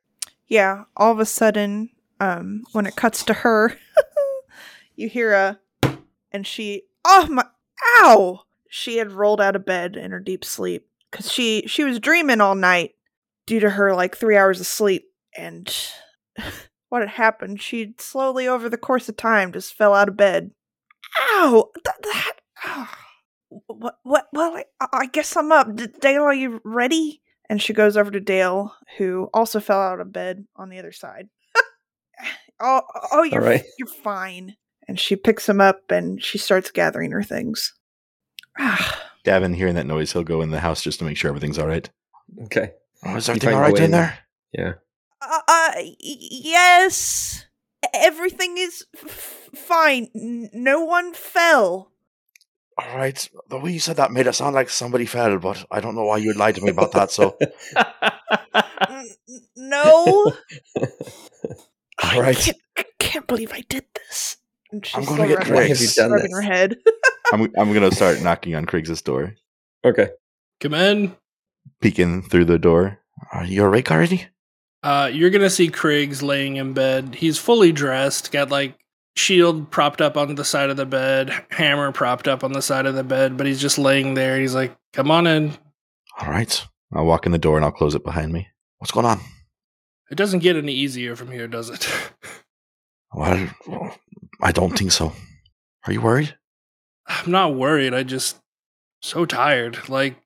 [0.47, 3.77] Yeah, all of a sudden, um, when it cuts to her,
[4.97, 5.59] you hear a,
[6.33, 7.45] and she, oh my,
[7.97, 8.43] ow!
[8.69, 12.41] She had rolled out of bed in her deep sleep because she she was dreaming
[12.41, 12.95] all night
[13.47, 15.75] due to her like three hours of sleep, and
[16.89, 17.61] what had happened?
[17.61, 20.51] She slowly, over the course of time, just fell out of bed.
[21.33, 21.71] Ow!
[21.85, 22.33] Th- that.
[22.65, 22.99] ah.
[23.67, 23.99] What?
[24.03, 24.29] What?
[24.33, 25.75] Well, I, I guess I'm up.
[25.77, 27.21] D- Dale, are you ready?
[27.49, 30.93] And she goes over to Dale, who also fell out of bed on the other
[30.93, 31.29] side.
[32.61, 32.81] oh,
[33.13, 33.65] oh, you're right.
[33.79, 34.57] you're fine.
[34.89, 37.75] And she picks him up and she starts gathering her things.
[39.25, 41.67] Davin, hearing that noise, he'll go in the house just to make sure everything's all
[41.67, 41.89] right.
[42.45, 42.73] Okay.
[43.05, 44.19] Oh, is everything all right in there?
[44.53, 44.75] Yeah.
[45.31, 47.45] Uh, uh, y- yes,
[47.93, 50.09] everything is f- fine.
[50.15, 51.91] N- no one fell.
[52.77, 53.29] All right.
[53.49, 56.05] The way you said that made it sound like somebody fell, but I don't know
[56.05, 57.11] why you'd lie to me about that.
[57.13, 57.37] So,
[57.77, 60.33] N- n- no.
[62.03, 62.37] I All right.
[62.37, 64.37] can't, I can't believe I did this.
[64.83, 66.33] She's I'm gonna get rubbing- Why have you done this?
[66.33, 66.77] her head.
[67.33, 69.35] I'm I'm gonna start knocking on Kriggs' door,
[69.85, 70.09] Okay.
[70.61, 71.17] Come in.
[71.81, 72.99] peeking through the door.
[73.33, 74.27] Are you awake already?
[74.85, 77.15] Uh, you're gonna see Kriggs laying in bed.
[77.15, 78.77] He's fully dressed, got like
[79.17, 82.85] shield propped up on the side of the bed, hammer propped up on the side
[82.85, 84.39] of the bed, but he's just laying there.
[84.39, 85.57] He's like, "Come on in."
[86.21, 86.67] All right.
[86.93, 88.47] I'll walk in the door and I'll close it behind me.
[88.79, 89.21] What's going on?
[90.11, 91.89] It doesn't get any easier from here, does it?
[93.17, 93.49] Well,
[94.43, 95.13] I don't think so.
[95.87, 96.37] Are you worried?
[97.07, 97.95] I'm not worried.
[97.95, 98.37] I just
[99.03, 99.89] so tired.
[99.89, 100.17] Like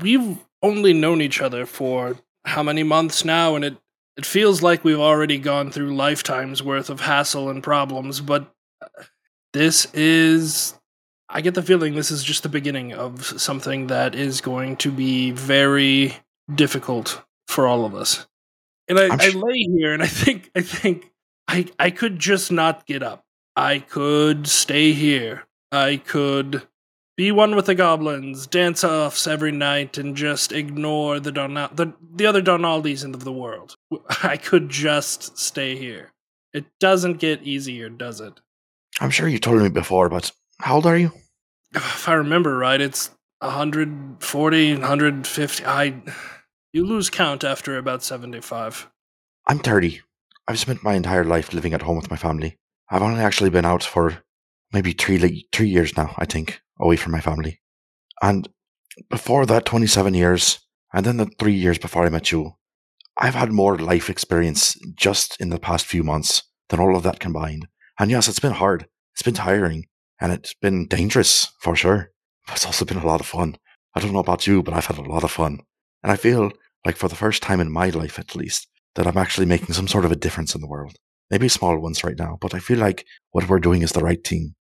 [0.00, 3.76] we've only known each other for how many months now and it
[4.16, 9.02] it feels like we've already gone through lifetimes worth of hassle and problems, but uh,
[9.52, 10.74] this is
[11.28, 14.90] I get the feeling this is just the beginning of something that is going to
[14.90, 16.16] be very
[16.54, 18.26] difficult for all of us.
[18.88, 21.10] And I, I'm I sh- lay here and I think I think
[21.48, 23.24] I I could just not get up.
[23.54, 25.46] I could stay here.
[25.72, 26.66] I could
[27.16, 31.94] be one with the goblins, dance offs every night, and just ignore the Donal- the
[32.14, 33.74] the other Donaldis of the world.
[34.22, 36.12] I could just stay here.
[36.52, 38.40] It doesn't get easier, does it?
[39.00, 41.12] I'm sure you told me before, but how old are you?
[41.74, 45.66] If I remember right, it's 140, 150.
[45.66, 46.02] I
[46.72, 48.88] you lose count after about 75.
[49.46, 50.00] I'm 30.
[50.48, 52.56] I've spent my entire life living at home with my family.
[52.90, 54.22] I've only actually been out for
[54.72, 57.60] maybe three three years now, I think, away from my family.
[58.22, 58.48] And
[59.10, 60.60] before that, 27 years,
[60.92, 62.52] and then the three years before I met you,
[63.18, 67.20] I've had more life experience just in the past few months than all of that
[67.20, 67.68] combined.
[67.98, 68.86] And yes, it's been hard.
[69.14, 69.86] It's been tiring.
[70.20, 72.10] And it's been dangerous, for sure.
[72.46, 73.56] But it's also been a lot of fun.
[73.94, 75.60] I don't know about you, but I've had a lot of fun.
[76.02, 76.52] And I feel
[76.84, 79.88] like for the first time in my life, at least, that I'm actually making some
[79.88, 80.96] sort of a difference in the world.
[81.30, 84.24] Maybe small ones right now, but I feel like what we're doing is the right
[84.24, 84.54] thing.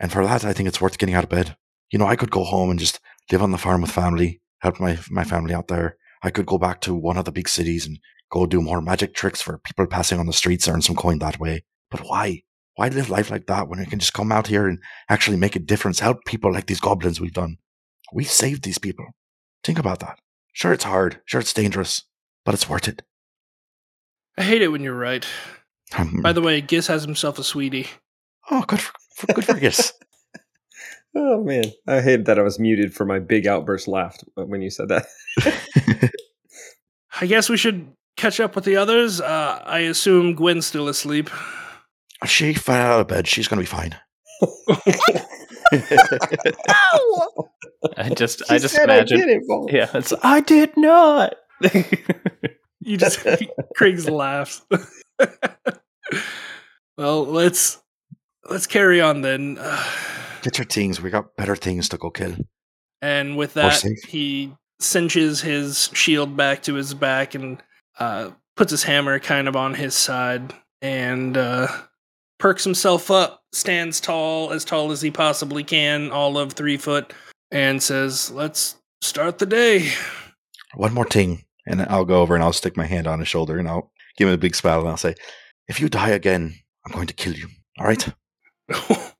[0.00, 1.56] And for that, I think it's worth getting out of bed.
[1.90, 3.00] You know, I could go home and just
[3.32, 5.96] live on the farm with family, help my, my family out there.
[6.22, 7.98] I could go back to one of the big cities and
[8.30, 11.40] go do more magic tricks for people passing on the streets, earn some coin that
[11.40, 11.64] way.
[11.90, 12.42] But why?
[12.74, 15.56] Why live life like that when you can just come out here and actually make
[15.56, 17.56] a difference, help people like these goblins we've done?
[18.12, 19.06] We've saved these people.
[19.64, 20.18] Think about that.
[20.52, 21.20] Sure, it's hard.
[21.24, 22.04] Sure, it's dangerous,
[22.44, 23.02] but it's worth it.
[24.36, 25.26] I hate it when you're right.
[26.22, 27.88] By the way, Giss has himself a sweetie.
[28.50, 29.92] Oh, good for, for good for Gis.
[31.16, 34.68] Oh man, I hated that I was muted for my big outburst laugh when you
[34.70, 35.06] said that.
[37.20, 39.20] I guess we should catch up with the others.
[39.20, 41.30] Uh, I assume Gwen's still asleep.
[42.26, 43.26] She fell out of bed.
[43.26, 43.96] She's going to be fine.
[45.72, 47.48] No!
[47.96, 49.18] I just She I just said imagine.
[49.20, 49.68] I did it, Paul.
[49.72, 51.34] yeah, it's I did not.
[52.80, 53.20] You just
[53.78, 54.62] Kriggs laughs.
[56.96, 57.78] well, let's
[58.48, 59.54] let's carry on then.
[60.42, 61.00] Get your things.
[61.00, 62.36] We got better things to go kill.
[63.02, 67.62] And with that, he cinches his shield back to his back and
[67.98, 71.68] uh, puts his hammer kind of on his side and uh,
[72.38, 77.12] perks himself up, stands tall, as tall as he possibly can, all of three foot,
[77.50, 79.90] and says, Let's start the day.
[80.74, 81.44] One more thing.
[81.66, 84.28] And I'll go over and I'll stick my hand on his shoulder and I'll give
[84.28, 85.14] him a big smile and I'll say,
[85.68, 86.54] If you die again,
[86.86, 87.48] I'm going to kill you.
[87.78, 88.08] All right?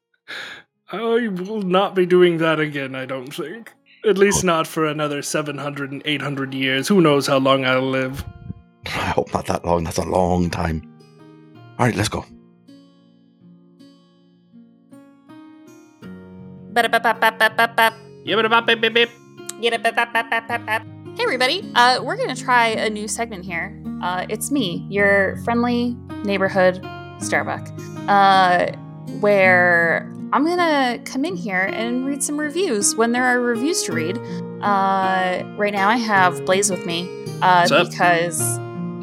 [0.90, 3.72] I will not be doing that again, I don't think.
[4.06, 6.88] At least not for another 700 and 800 years.
[6.88, 8.24] Who knows how long I'll live.
[8.87, 9.84] I hope not that long.
[9.84, 10.82] That's a long time.
[11.78, 12.24] All right, let's go.
[21.16, 21.70] Hey, everybody.
[21.74, 23.82] Uh, we're going to try a new segment here.
[24.02, 26.76] Uh, it's me, your friendly neighborhood
[27.20, 27.68] Starbuck,
[28.08, 28.70] uh,
[29.20, 33.83] where I'm going to come in here and read some reviews when there are reviews
[33.85, 34.18] to read.
[34.62, 37.09] Uh, right now, I have Blaze with me
[37.42, 38.59] uh, because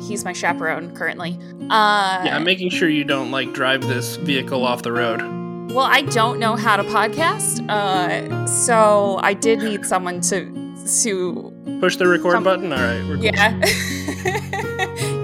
[0.07, 1.37] he's my chaperone currently.
[1.69, 5.21] Uh, Yeah, I'm making sure you don't like drive this vehicle off the road.
[5.71, 10.63] Well, I don't know how to podcast, uh, so I did need someone to
[11.01, 12.71] to Push the record Come- button.
[12.71, 13.59] All right, yeah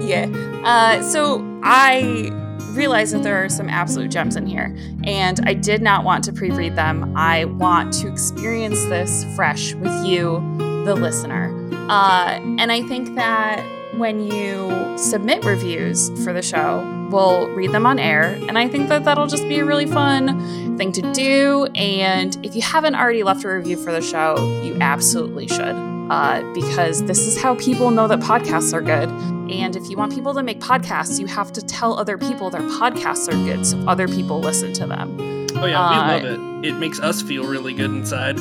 [0.00, 0.26] yeah.
[0.64, 2.30] Uh, so I
[2.76, 6.32] realized that there are some absolute gems in here, and I did not want to
[6.32, 7.16] pre-read them.
[7.16, 10.40] I want to experience this fresh with you,
[10.84, 11.52] the listener.
[11.88, 13.64] Uh, and I think that
[13.96, 18.38] when you submit reviews for the show, we'll read them on air.
[18.48, 21.68] And I think that that'll just be a really fun thing to do.
[21.74, 25.76] And if you haven't already left a review for the show, you absolutely should.
[26.10, 29.08] Uh, because this is how people know that podcasts are good.
[29.60, 32.60] And if you want people to make podcasts, you have to tell other people their
[32.62, 35.16] podcasts are good so other people listen to them.
[35.56, 36.24] Oh yeah, Uh, we love
[36.64, 36.68] it.
[36.68, 38.36] It makes us feel really good inside.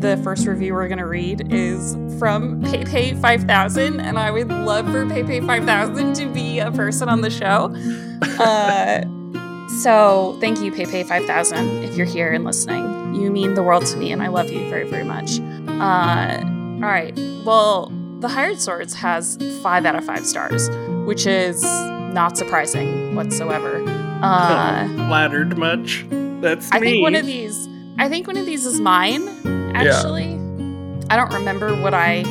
[0.00, 5.04] the first review we're going to read is from PayPay5000, and I would love for
[5.04, 7.74] PayPay5000 to be a person on the show.
[8.40, 9.02] Uh,
[9.82, 13.14] so thank you, PayPay5000, if you're here and listening.
[13.14, 15.38] You mean the world to me, and I love you very, very much.
[15.68, 16.40] Uh,
[16.82, 17.16] all right.
[17.44, 17.90] Well,
[18.20, 20.68] The Hired Swords has five out of five stars,
[21.06, 23.84] which is not surprising whatsoever.
[24.22, 26.04] Uh, Flattered much.
[26.10, 26.86] That's I me.
[26.90, 27.68] think one of these.
[27.98, 29.28] I think one of these is mine.
[29.76, 30.34] Actually,
[31.10, 32.24] I don't remember what I.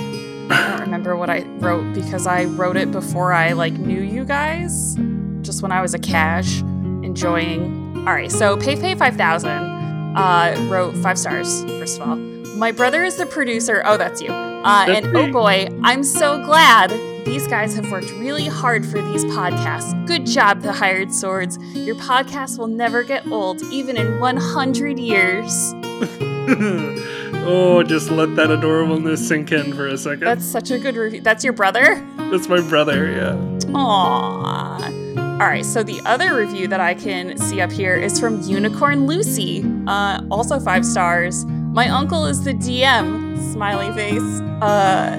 [0.50, 4.26] I don't remember what I wrote because I wrote it before I like knew you
[4.26, 4.95] guys.
[5.41, 7.95] Just when I was a cash, enjoying.
[8.00, 9.50] All right, so PayPay five thousand
[10.17, 11.63] uh, wrote five stars.
[11.63, 13.82] First of all, my brother is the producer.
[13.86, 14.30] Oh, that's you.
[14.67, 16.91] Uh, and oh boy, I'm so glad
[17.25, 20.06] these guys have worked really hard for these podcasts.
[20.06, 21.58] Good job, The Hired Swords.
[21.73, 25.71] Your podcast will never get old, even in 100 years.
[27.45, 30.25] oh, just let that adorableness sink in for a second.
[30.25, 31.21] That's such a good review.
[31.21, 32.06] That's your brother?
[32.30, 33.36] That's my brother, yeah.
[33.71, 35.17] Aww.
[35.39, 39.08] All right, so the other review that I can see up here is from Unicorn
[39.08, 41.45] Lucy, uh, also five stars.
[41.77, 44.41] My uncle is the DM, smiley face.
[44.63, 45.15] Uh,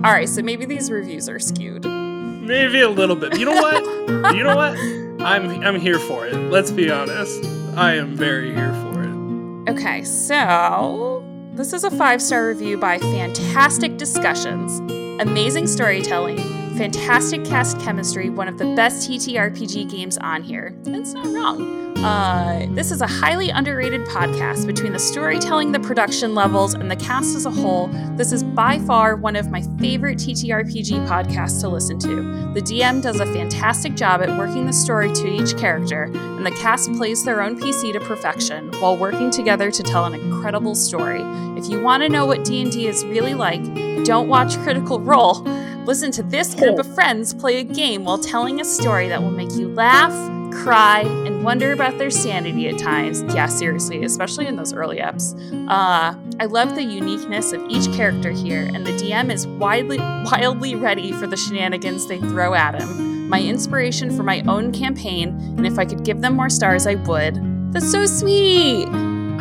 [0.02, 1.84] all right, so maybe these reviews are skewed.
[1.84, 3.38] Maybe a little bit.
[3.38, 4.34] You know what?
[4.34, 4.78] you know what?
[5.20, 6.32] I'm I'm here for it.
[6.34, 7.44] Let's be honest.
[7.76, 9.72] I am very here for it.
[9.72, 14.78] Okay, so this is a five star review by Fantastic Discussions.
[15.20, 16.38] Amazing storytelling,
[16.76, 20.74] fantastic cast chemistry, one of the best TTRPG games on here.
[20.82, 21.84] That's not wrong.
[21.98, 26.96] Uh, this is a highly underrated podcast between the storytelling, the production levels, and the
[26.96, 27.86] cast as a whole.
[28.16, 32.16] This is by far one of my favorite TTRPG podcasts to listen to.
[32.52, 36.50] The DM does a fantastic job at working the story to each character, and the
[36.50, 41.22] cast plays their own PC to perfection while working together to tell an incredible story.
[41.56, 43.62] If you want to know what D&D is really like,
[44.04, 45.46] don't watch Critical Role.
[45.84, 49.30] Listen to this group of friends play a game while telling a story that will
[49.30, 50.12] make you laugh,
[50.50, 53.22] cry, and wonder about their sanity at times.
[53.34, 55.34] Yeah, seriously, especially in those early eps.
[55.68, 60.74] Uh, I love the uniqueness of each character here, and the DM is widely, wildly
[60.74, 63.28] ready for the shenanigans they throw at him.
[63.28, 65.28] My inspiration for my own campaign,
[65.58, 67.72] and if I could give them more stars, I would.
[67.74, 68.88] That's so sweet.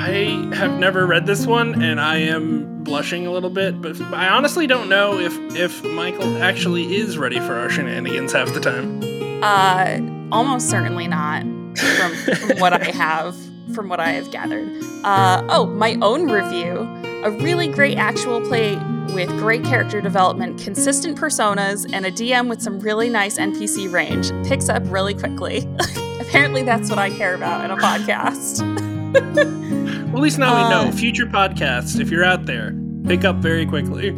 [0.06, 3.82] I have never read this one, and I am blushing a little bit.
[3.82, 8.54] But I honestly don't know if if Michael actually is ready for our shenanigans half
[8.54, 9.02] the time.
[9.42, 11.44] Uh, almost certainly not
[11.78, 13.34] from, from what I have
[13.74, 14.68] from what I have gathered.
[15.06, 16.80] Uh, oh, my own review.
[17.24, 18.76] A really great actual play
[19.14, 24.32] with great character development, consistent personas, and a DM with some really nice NPC range.
[24.46, 25.66] Picks up really quickly.
[26.20, 28.90] Apparently, that's what I care about in a podcast.
[29.14, 30.92] Well, at least now we Uh, know.
[30.92, 32.76] Future podcasts, if you're out there,
[33.08, 34.16] pick up very quickly.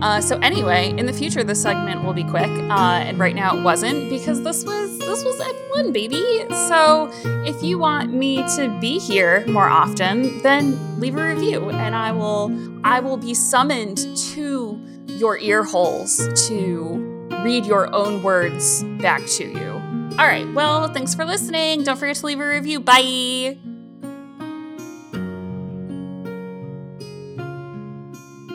[0.00, 3.56] Uh, so anyway, in the future, this segment will be quick, uh, and right now
[3.56, 6.44] it wasn't because this was this was Act One, baby.
[6.68, 7.10] So
[7.44, 12.12] if you want me to be here more often, then leave a review, and I
[12.12, 12.52] will
[12.84, 13.98] I will be summoned
[14.34, 19.72] to your ear holes to read your own words back to you.
[20.18, 20.46] All right.
[20.54, 21.82] Well, thanks for listening.
[21.82, 22.78] Don't forget to leave a review.
[22.80, 23.58] Bye.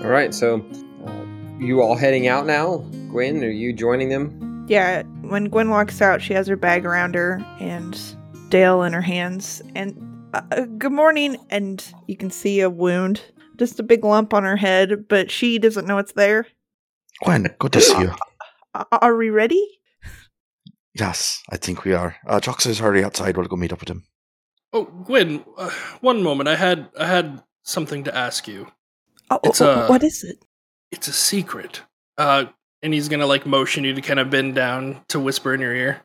[0.03, 0.57] All right, so
[1.05, 1.25] uh,
[1.59, 2.79] you all heading out now?
[3.09, 4.65] Gwen, are you joining them?
[4.67, 7.97] Yeah, when Gwen walks out, she has her bag around her and
[8.49, 9.61] Dale in her hands.
[9.75, 9.95] And
[10.33, 11.37] uh, uh, good morning.
[11.49, 13.21] And you can see a wound,
[13.57, 16.47] just a big lump on her head, but she doesn't know it's there.
[17.23, 18.11] Gwen, good to see you.
[18.75, 19.63] Uh, are we ready?
[20.95, 22.15] Yes, I think we are.
[22.25, 23.37] Uh, Jox is already outside.
[23.37, 24.03] We'll go meet up with him.
[24.73, 25.69] Oh, Gwen, uh,
[26.01, 26.49] one moment.
[26.49, 28.71] I had I had something to ask you.
[29.43, 30.43] Oh, It's, oh, uh, what is it?
[30.91, 31.81] It's a secret.
[32.17, 32.45] Uh,
[32.81, 35.73] and he's gonna like motion you to kind of bend down to whisper in your
[35.73, 36.01] ear.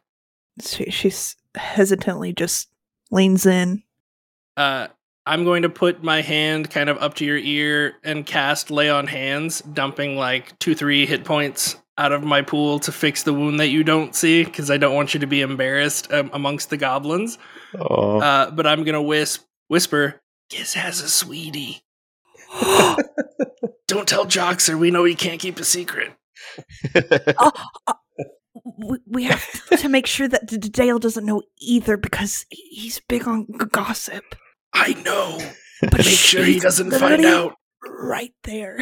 [0.65, 2.69] She, she's hesitantly just
[3.11, 3.83] leans in.
[4.57, 4.89] Uh,
[5.27, 8.89] I'm going to put my hand kind of up to your ear and cast lay
[8.89, 13.35] on hands, dumping like two, three hit points out of my pool to fix the
[13.35, 16.71] wound that you don't see because I don't want you to be embarrassed um, amongst
[16.71, 17.39] the goblins.
[17.79, 18.21] Oh.
[18.21, 21.83] Uh, but I'm gonna wisp, whisper, Giz has a sweetie.
[23.87, 24.79] Don't tell Joxer.
[24.79, 26.13] We know he can't keep a secret.
[27.39, 27.53] oh,
[27.87, 27.95] uh,
[28.77, 29.45] we, we have
[29.79, 33.67] to make sure that D- D- Dale doesn't know either because he's big on g-
[33.73, 34.25] gossip.
[34.73, 35.39] I know.
[35.81, 37.55] But Make sure he doesn't find out.
[37.87, 38.81] Right there.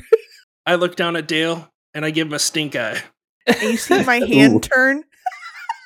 [0.64, 2.98] I look down at Dale and I give him a stink eye.
[3.46, 4.26] And you see my Ooh.
[4.26, 5.04] hand turn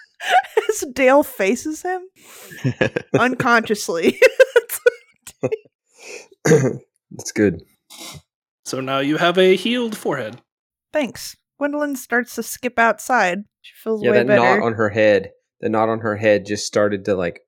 [0.71, 2.03] as Dale faces him
[3.19, 4.19] unconsciously.
[7.13, 7.63] That's good.
[8.65, 10.41] So now you have a healed forehead.
[10.93, 11.37] Thanks.
[11.59, 13.45] Gwendolyn starts to skip outside.
[13.63, 14.41] She feels Yeah, way that better.
[14.43, 17.41] knot on her head, the knot on her head just started to like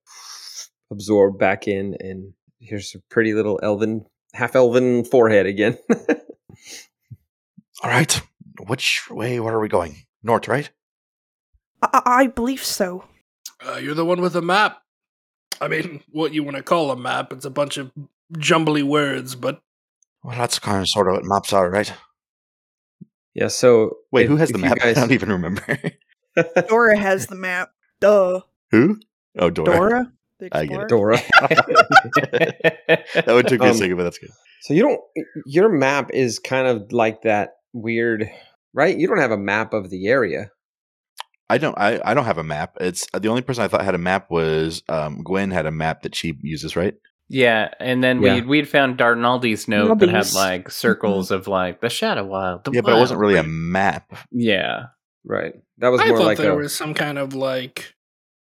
[0.90, 4.04] absorb back in, and here's a pretty little elven,
[4.34, 5.78] half elven forehead again.
[7.82, 8.20] All right.
[8.66, 9.40] Which way?
[9.40, 9.96] Where are we going?
[10.22, 10.70] North, right?
[11.82, 13.04] I-, I I believe so.
[13.66, 14.82] Uh, you're the one with a map.
[15.60, 17.32] I mean, what you want to call a map?
[17.32, 17.92] It's a bunch of
[18.38, 19.60] jumbly words, but
[20.22, 21.92] Well, that's kind of sort of what maps are, right?
[23.34, 23.48] yeah.
[23.48, 24.78] So Wait, if- who has the map?
[24.80, 25.78] Guys, I don't even remember.
[26.68, 27.70] Dora has the map.
[28.00, 28.40] Duh.
[28.70, 28.98] who?
[29.38, 29.76] Oh, Dora.
[29.76, 30.12] Dora?
[30.50, 30.88] I get it.
[30.88, 31.18] Dora.
[31.40, 34.30] that would took me a Um, second, but that's good.
[34.62, 35.00] So you don't.
[35.46, 38.28] Your map is kind of like that weird,
[38.72, 38.96] right?
[38.96, 40.50] You don't have a map of the area.
[41.48, 41.76] I don't.
[41.78, 42.76] I, I don't have a map.
[42.80, 45.70] It's uh, the only person I thought had a map was um, Gwen had a
[45.70, 46.94] map that she uses, right?
[47.32, 48.34] Yeah, and then Yeah.
[48.36, 52.64] we we'd found Darnaldi's note that had like circles of like the Shadow Wild.
[52.64, 54.12] The yeah, but it wasn't really a map.
[54.30, 54.86] Yeah,
[55.24, 55.54] Right.
[55.78, 56.56] That was I more thought like there a.
[56.56, 57.94] was some kind of like,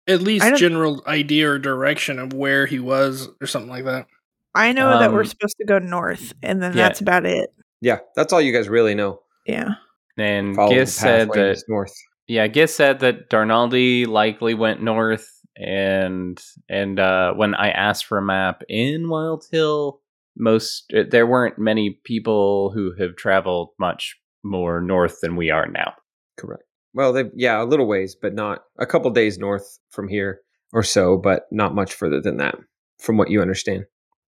[0.06, 4.06] at least general idea or direction of where he was or something like that.
[4.54, 6.84] I know that we're Um, supposed to go north, and then yeah.
[6.88, 7.50] that's about it.
[7.80, 9.20] Yeah, that's all you guys really know.
[9.46, 9.74] Yeah.
[10.16, 11.92] and Follow Giz said that north.
[12.28, 18.18] yeah, Giz said that Darnaldi likely went north, and and uh, when I asked for
[18.18, 20.00] a map in Wild Hill,
[20.36, 25.66] most uh, there weren't many people who have traveled much more north than we are
[25.66, 25.94] now.
[26.36, 26.62] Correct.
[26.94, 30.40] Well, they yeah, a little ways, but not a couple days north from here
[30.72, 32.56] or so, but not much further than that,
[32.98, 33.84] from what you understand.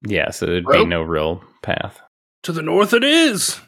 [0.07, 2.01] Yeah, so there'd Well- be no real path.
[2.45, 3.61] To the north it is.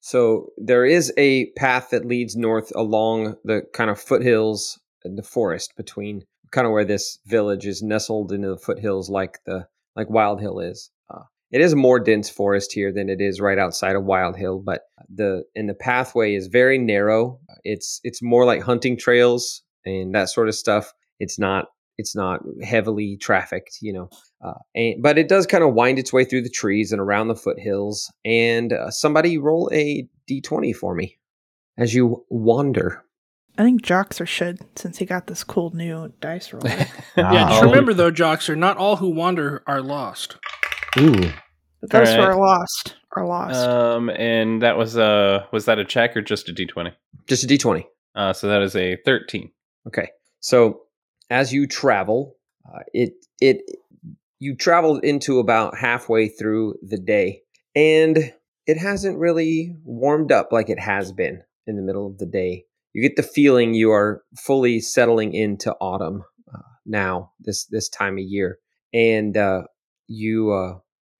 [0.00, 5.22] So there is a path that leads north along the kind of foothills and the
[5.22, 10.10] forest between kind of where this village is nestled into the foothills like the like
[10.10, 10.90] Wild Hill is.
[11.10, 14.36] Uh, it is a more dense forest here than it is right outside of Wild
[14.36, 17.40] Hill, but the and the pathway is very narrow.
[17.64, 20.92] It's it's more like hunting trails and that sort of stuff.
[21.18, 21.66] It's not
[21.98, 24.08] it's not heavily trafficked, you know.
[24.40, 27.26] Uh, and, but it does kind of wind its way through the trees and around
[27.26, 28.12] the foothills.
[28.24, 31.18] And uh, somebody roll a d20 for me
[31.76, 33.02] as you wander.
[33.58, 36.62] I think Joxer should, since he got this cool new dice roll.
[37.16, 37.66] Yeah, Ah, just oh.
[37.66, 40.36] remember though, Joxer, not all who wander are lost.
[40.96, 41.32] Ooh.
[41.80, 42.94] But those who are lost.
[43.16, 43.56] Are lost.
[43.56, 46.92] Um, and that was uh was that a check or just a d twenty?
[47.26, 47.84] Just a d20.
[48.14, 49.50] Uh, so that is a thirteen.
[49.86, 50.10] Okay.
[50.40, 50.82] So
[51.30, 52.36] as you travel,
[52.72, 53.62] uh, it it
[54.38, 57.42] you traveled into about halfway through the day,
[57.74, 58.32] and
[58.66, 62.66] it hasn't really warmed up like it has been in the middle of the day.
[62.98, 68.14] You get the feeling you are fully settling into autumn uh, now this this time
[68.14, 68.58] of year,
[68.92, 69.62] and uh,
[70.08, 70.78] you, uh,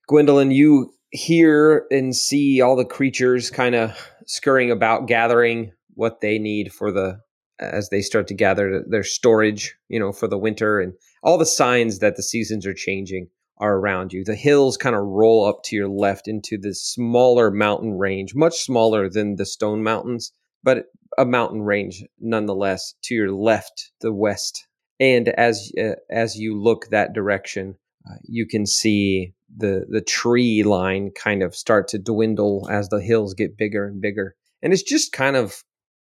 [0.09, 6.41] Gwendolyn, you hear and see all the creatures kind of scurrying about, gathering what they
[6.41, 7.21] need for the
[7.61, 10.81] as they start to gather their storage, you know, for the winter.
[10.81, 14.25] And all the signs that the seasons are changing are around you.
[14.25, 18.65] The hills kind of roll up to your left into this smaller mountain range, much
[18.65, 20.87] smaller than the Stone Mountains, but
[21.17, 24.67] a mountain range nonetheless to your left, the west.
[25.01, 27.77] And as uh, as you look that direction,
[28.09, 33.01] uh, you can see the the tree line kind of start to dwindle as the
[33.01, 34.35] hills get bigger and bigger.
[34.63, 35.63] And it's just kind of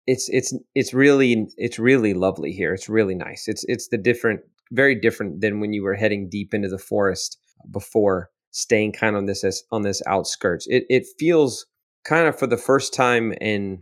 [0.07, 2.73] it's it's it's really it's really lovely here.
[2.73, 3.47] It's really nice.
[3.47, 4.41] It's it's the different
[4.73, 7.39] very different than when you were heading deep into the forest
[7.71, 10.67] before staying kind of on this on this outskirts.
[10.69, 11.67] It it feels
[12.05, 13.81] kind of for the first time and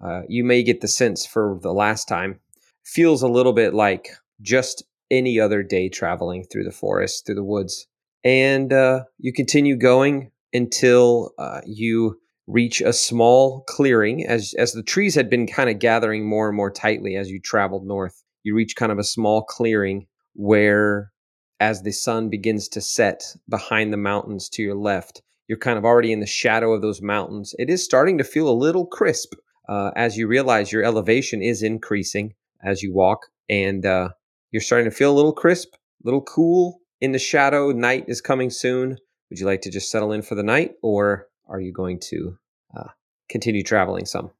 [0.00, 2.40] uh, you may get the sense for the last time
[2.84, 4.08] feels a little bit like
[4.40, 7.86] just any other day traveling through the forest through the woods.
[8.24, 14.26] And uh, you continue going until uh, you reach a small clearing.
[14.26, 17.40] As as the trees had been kind of gathering more and more tightly as you
[17.40, 21.12] traveled north you reach kind of a small clearing where
[21.58, 25.84] as the sun begins to set behind the mountains to your left you're kind of
[25.84, 27.56] already in the shadow of those mountains.
[27.58, 29.34] It is starting to feel a little crisp
[29.70, 34.08] uh, as you realize your elevation is increasing as you walk and uh,
[34.50, 38.20] you're starting to feel a little crisp a little cool in the shadow night is
[38.20, 38.96] coming soon
[39.30, 42.36] would you like to just settle in for the night or are you going to
[42.76, 42.88] uh,
[43.28, 44.30] continue traveling some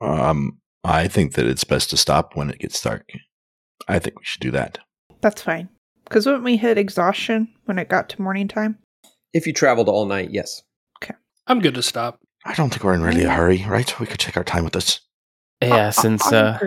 [0.00, 3.08] Um, I think that it's best to stop when it gets dark.
[3.88, 4.78] I think we should do that.
[5.20, 5.68] That's fine.
[6.04, 8.78] Because wouldn't we hit exhaustion when it got to morning time?
[9.32, 10.62] if you traveled all night yes
[11.02, 11.14] Okay.
[11.48, 12.20] I'm good to stop.
[12.44, 13.98] I don't think we're in really a hurry, right?
[13.98, 15.00] We could take our time with this.
[15.62, 16.58] Yeah, since uh,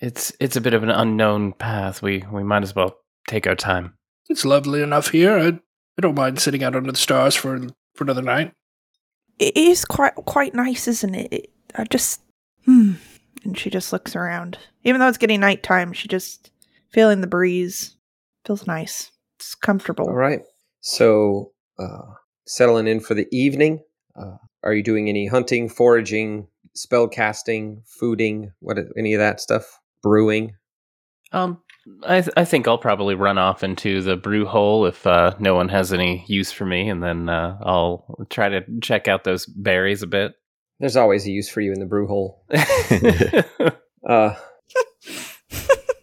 [0.00, 3.54] it's it's a bit of an unknown path, we we might as well take our
[3.54, 3.94] time.
[4.28, 5.38] It's lovely enough here.
[5.38, 7.58] I, I don't mind sitting out under the stars for
[7.94, 8.52] for another night.
[9.38, 11.32] It is quite quite nice, isn't it?
[11.32, 11.52] it?
[11.74, 12.20] I just
[12.64, 12.94] hmm.
[13.44, 14.58] And she just looks around.
[14.84, 16.50] Even though it's getting nighttime, she just
[16.90, 17.96] feeling the breeze.
[18.44, 19.10] Feels nice.
[19.38, 20.06] It's comfortable.
[20.06, 20.42] all right
[20.84, 22.12] so uh,
[22.46, 23.82] settling in for the evening
[24.16, 29.78] uh, are you doing any hunting foraging spell casting fooding what any of that stuff?
[30.02, 30.56] Brewing?
[31.32, 31.62] Um,
[32.06, 35.54] I th- I think I'll probably run off into the brew hole if uh, no
[35.54, 39.46] one has any use for me, and then uh, I'll try to check out those
[39.46, 40.34] berries a bit.
[40.80, 42.44] there's always a use for you in the brew hole.
[44.06, 44.34] Uh,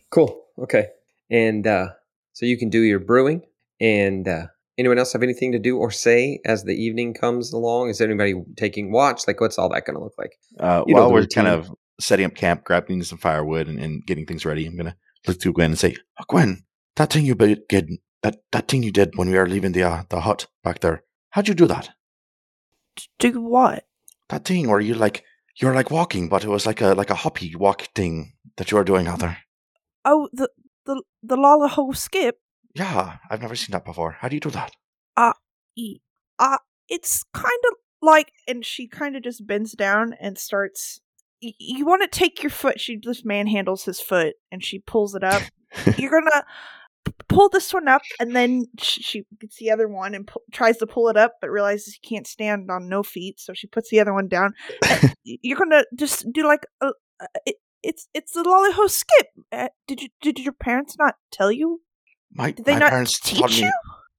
[0.09, 0.88] cool okay.
[1.30, 1.89] And uh,
[2.34, 3.43] so you can do your brewing
[3.80, 4.47] and uh,
[4.82, 8.34] anyone else have anything to do or say as the evening comes along is anybody
[8.58, 11.14] taking watch like what's all that going to look like Uh, You know while the
[11.16, 11.70] we're kind of
[12.00, 15.54] setting up camp, grabbing some firewood, and, and getting things ready, I'm gonna look to
[15.54, 16.64] Gwen and say, oh, "Gwen,
[16.96, 17.90] that thing you did,
[18.24, 21.04] that that thing you did when we were leaving the uh, the hut back there,
[21.30, 21.90] how'd you do that?
[23.20, 23.86] Do what?
[24.30, 25.24] That thing where you like
[25.60, 28.72] you were like walking, but it was like a like a hoppy walk thing that
[28.72, 29.38] you were doing out there.
[30.04, 30.50] Oh, the
[30.86, 32.38] the the Lalaho skip.
[32.76, 34.12] Yeah, I've never seen that before.
[34.20, 34.72] How do you do that?
[35.78, 36.00] E-
[36.40, 36.58] Uh,
[36.90, 41.00] it's kind of like, and she kind of just bends down and starts.
[41.42, 42.80] y- You want to take your foot?
[42.80, 45.42] She just manhandles his foot and she pulls it up.
[45.98, 46.44] You're gonna
[47.06, 50.42] p- pull this one up, and then sh- she gets the other one and pu-
[50.52, 53.68] tries to pull it up, but realizes he can't stand on no feet, so she
[53.68, 54.54] puts the other one down.
[55.24, 56.88] You're gonna just do like a.
[57.22, 59.28] a it, it's it's the lollyho skip.
[59.52, 61.82] Uh, did you did your parents not tell you?
[62.34, 63.60] My Did they my not parents teach taught me.
[63.64, 63.72] you?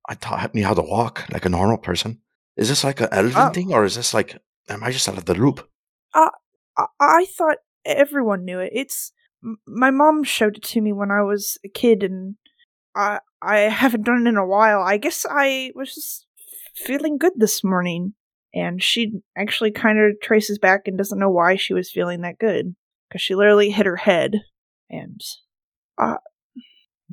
[0.09, 2.21] I taught me how to walk like a normal person.
[2.57, 3.51] Is this like an elven Oh.
[3.51, 4.37] thing, or is this like
[4.69, 5.69] am I just out of the loop?
[6.15, 6.29] I,
[7.01, 8.71] I thought everyone knew it.
[8.75, 9.13] It's
[9.67, 12.37] my mom showed it to me when I was a kid, and
[12.95, 14.83] I I haven't done it in a while.
[14.83, 16.27] I guess I was just
[16.77, 18.15] feeling good this morning,
[18.55, 22.39] and she actually kind of traces back and doesn't know why she was feeling that
[22.39, 22.75] good
[23.09, 24.33] because she literally hit her head,
[24.91, 25.21] and
[25.99, 26.17] uh,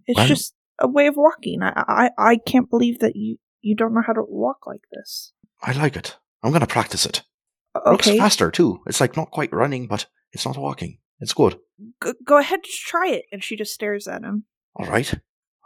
[0.06, 1.62] it's Well- just a way of walking.
[1.64, 5.34] I, I I can't believe that you you don't know how to walk like this.
[5.62, 6.18] I like it.
[6.44, 7.24] I'm gonna practice it.
[7.86, 8.82] Looks Okay, faster too.
[8.88, 10.98] It's like not quite running, but it's not walking.
[11.20, 11.58] It's good.
[12.00, 13.26] go, go ahead, just try it.
[13.32, 14.46] And she just stares at him.
[14.76, 15.14] All right,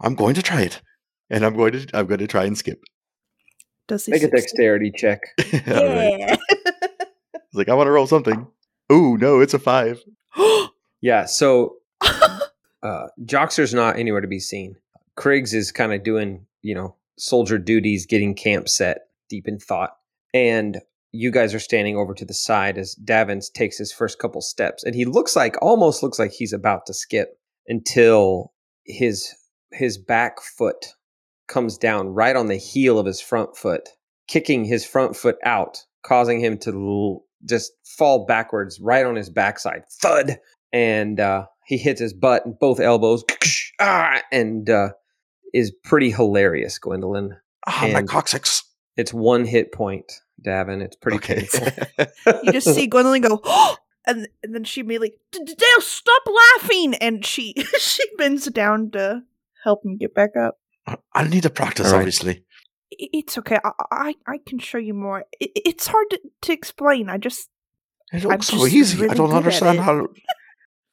[0.02, 0.82] I'm going to try it,
[1.30, 2.82] and I'm going to I'm going to try and skip.
[3.88, 4.38] Does he Make a succeed?
[4.42, 5.20] dexterity check.
[5.68, 6.16] All right.
[6.20, 6.36] Yeah.
[7.36, 8.48] It's like I want to roll something.
[8.92, 10.02] Ooh, no, it's a five.
[11.02, 11.76] Yeah, so
[12.82, 14.76] uh Joxer's not anywhere to be seen.
[15.18, 19.92] Kriggs is kind of doing, you know, soldier duties, getting camp set, deep in thought.
[20.34, 20.80] And
[21.12, 24.84] you guys are standing over to the side as Davins takes his first couple steps.
[24.84, 27.38] And he looks like almost looks like he's about to skip
[27.68, 28.52] until
[28.86, 29.34] his
[29.72, 30.88] his back foot
[31.48, 33.90] comes down right on the heel of his front foot,
[34.28, 39.30] kicking his front foot out, causing him to l- just fall backwards right on his
[39.30, 39.84] backside.
[40.02, 40.40] Thud!
[40.72, 43.24] And uh, he hits his butt and both elbows,
[43.80, 44.90] ah, and uh,
[45.54, 47.38] is pretty hilarious, Gwendolyn.
[47.68, 48.64] Ah, my And- coccyx.
[48.98, 50.12] It's one hit point,
[50.46, 50.82] Davin.
[50.82, 51.48] It's pretty Okay.
[51.48, 52.38] painful.
[52.44, 53.42] you just see Gwendolyn go,
[54.06, 58.92] and and then she immediately, "D- D- Dale, stop laughing, and she she bends down
[58.92, 59.24] to
[59.64, 60.60] help him get back up.
[61.14, 62.00] I need to practice, All right.
[62.00, 62.44] obviously.
[62.92, 63.58] It's okay.
[63.64, 65.24] I I, I can show you more.
[65.42, 67.10] I- it's hard to, to explain.
[67.10, 67.50] I just
[68.12, 69.10] It I'm looks so just easy.
[69.10, 69.82] I don't understand it.
[69.82, 70.04] how.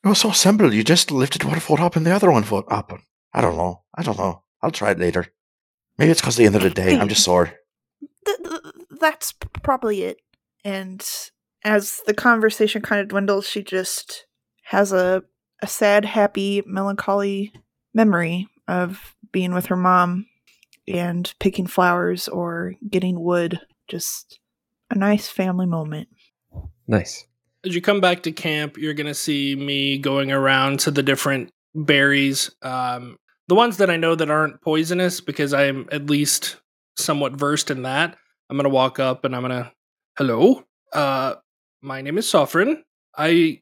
[0.04, 0.72] It was so simple.
[0.72, 2.98] You just lifted one foot up and the other one foot up.
[3.34, 3.82] I don't know.
[3.94, 4.42] I don't know.
[4.62, 5.26] I'll try it later.
[5.98, 6.98] Maybe it's because the end of the day.
[6.98, 7.52] I'm just sore.
[8.26, 9.32] th- th- that's
[9.62, 10.18] probably it.
[10.64, 11.06] And
[11.64, 14.26] as the conversation kind of dwindles, she just
[14.64, 15.22] has a
[15.62, 17.52] a sad, happy, melancholy
[17.92, 20.26] memory of being with her mom
[20.88, 23.60] and picking flowers or getting wood.
[23.88, 24.40] Just
[24.90, 26.08] a nice family moment.
[26.86, 27.26] nice.
[27.62, 31.50] As you come back to camp, you're gonna see me going around to the different
[31.74, 32.50] berries.
[32.62, 33.18] Um,
[33.50, 36.58] the ones that I know that aren't poisonous, because I'm at least
[36.96, 38.16] somewhat versed in that.
[38.48, 39.72] I'm gonna walk up and I'm gonna,
[40.16, 41.34] hello, uh,
[41.82, 42.84] my name is Sovereign.
[43.18, 43.60] I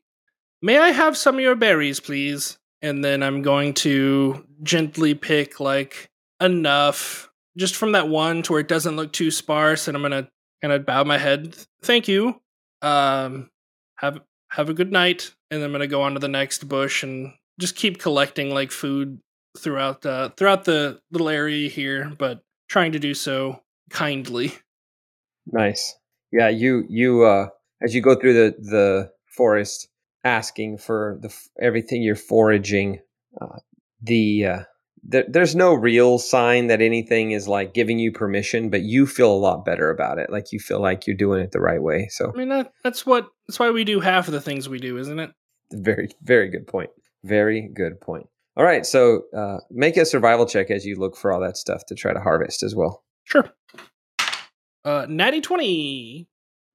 [0.60, 2.58] may I have some of your berries, please?
[2.82, 8.60] And then I'm going to gently pick like enough, just from that one to where
[8.60, 10.28] it doesn't look too sparse, and I'm gonna
[10.60, 11.56] kind of bow my head.
[11.82, 12.38] Thank you.
[12.82, 13.48] Um,
[13.96, 14.20] have
[14.50, 17.74] have a good night and i'm to go on to the next bush and just
[17.74, 19.18] keep collecting like food
[19.56, 24.52] throughout uh throughout the little area here but trying to do so kindly
[25.52, 25.96] Nice.
[26.32, 27.48] Yeah, you you uh
[27.82, 29.88] as you go through the the forest
[30.24, 33.00] asking for the everything you're foraging
[33.40, 33.58] uh
[34.02, 34.58] the uh
[35.04, 39.32] there, there's no real sign that anything is like giving you permission, but you feel
[39.32, 40.28] a lot better about it.
[40.30, 42.08] Like you feel like you're doing it the right way.
[42.10, 44.78] So i mean that that's what that's why we do half of the things we
[44.78, 45.30] do isn't it
[45.72, 46.90] very very good point.
[47.24, 48.26] Very good point.
[48.58, 51.86] All right, so uh make a survival check as you look for all that stuff
[51.86, 53.04] to try to harvest as well.
[53.24, 53.48] sure
[54.84, 56.28] uh natty 20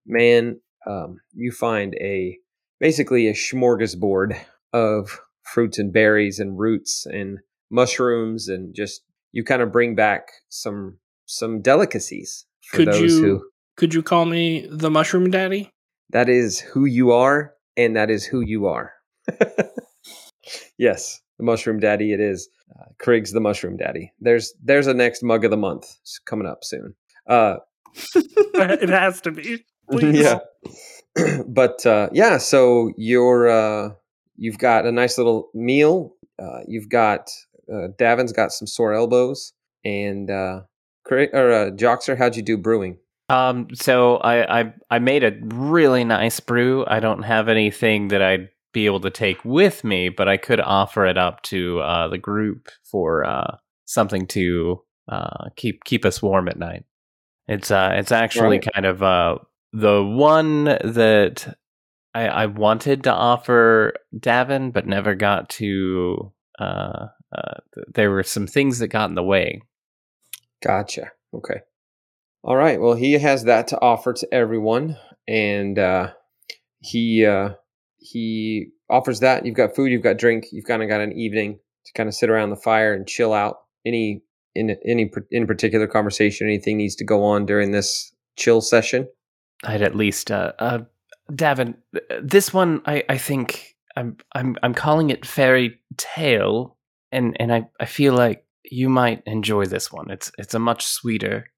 [0.06, 2.38] man, um, you find a
[2.80, 4.38] basically a smorgasbord
[4.74, 10.28] of fruits and berries and roots and mushrooms and just you kind of bring back
[10.50, 15.70] some some delicacies for Could those you- who could you call me the mushroom daddy
[16.12, 18.94] that is who you are and that is who you are.
[20.78, 22.50] yes, the mushroom daddy it is.
[22.80, 24.12] Uh, Kriggs the mushroom daddy.
[24.20, 26.96] There's there's a next mug of the month It's coming up soon.
[27.28, 27.58] Uh
[28.16, 30.18] it has to be Please.
[30.20, 30.40] yeah
[31.48, 33.90] but uh yeah so you're uh
[34.36, 37.30] you've got a nice little meal uh you've got
[37.72, 39.54] uh davin's got some sore elbows
[39.86, 40.62] and uh
[41.06, 42.98] Cra- or uh joxer how'd you do brewing
[43.30, 46.84] Um, so I, I I made a really nice brew.
[46.88, 50.60] I don't have anything that I'd be able to take with me, but I could
[50.60, 56.22] offer it up to uh, the group for uh, something to uh, keep keep us
[56.22, 56.84] warm at night.
[57.48, 58.74] It's uh it's actually Right.
[58.74, 59.38] kind of uh
[59.74, 61.58] the one that
[62.16, 66.32] I, I wanted to offer Davin, but never got to.
[66.60, 67.56] Uh, uh,
[67.96, 69.62] there were some things that got in the way.
[70.64, 71.62] gotcha okay
[72.44, 74.98] all right well he has that to offer to everyone
[75.28, 76.12] and uh
[76.80, 77.50] he uh
[78.04, 81.60] he offers that you've got food you've got drink you've kind of got an evening
[81.86, 84.22] to kind of sit around the fire and chill out any
[84.56, 89.08] in any in particular conversation anything needs to go on during this chill session
[89.64, 90.80] I'd at least uh, uh
[91.32, 91.76] Davin
[92.22, 96.78] this one I I think I'm I'm I'm calling it fairy tale
[97.12, 100.10] and and I I feel like you might enjoy this one.
[100.10, 101.52] It's it's a much sweeter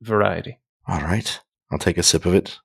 [0.00, 0.58] variety.
[0.86, 1.40] All right.
[1.70, 2.58] I'll take a sip of it.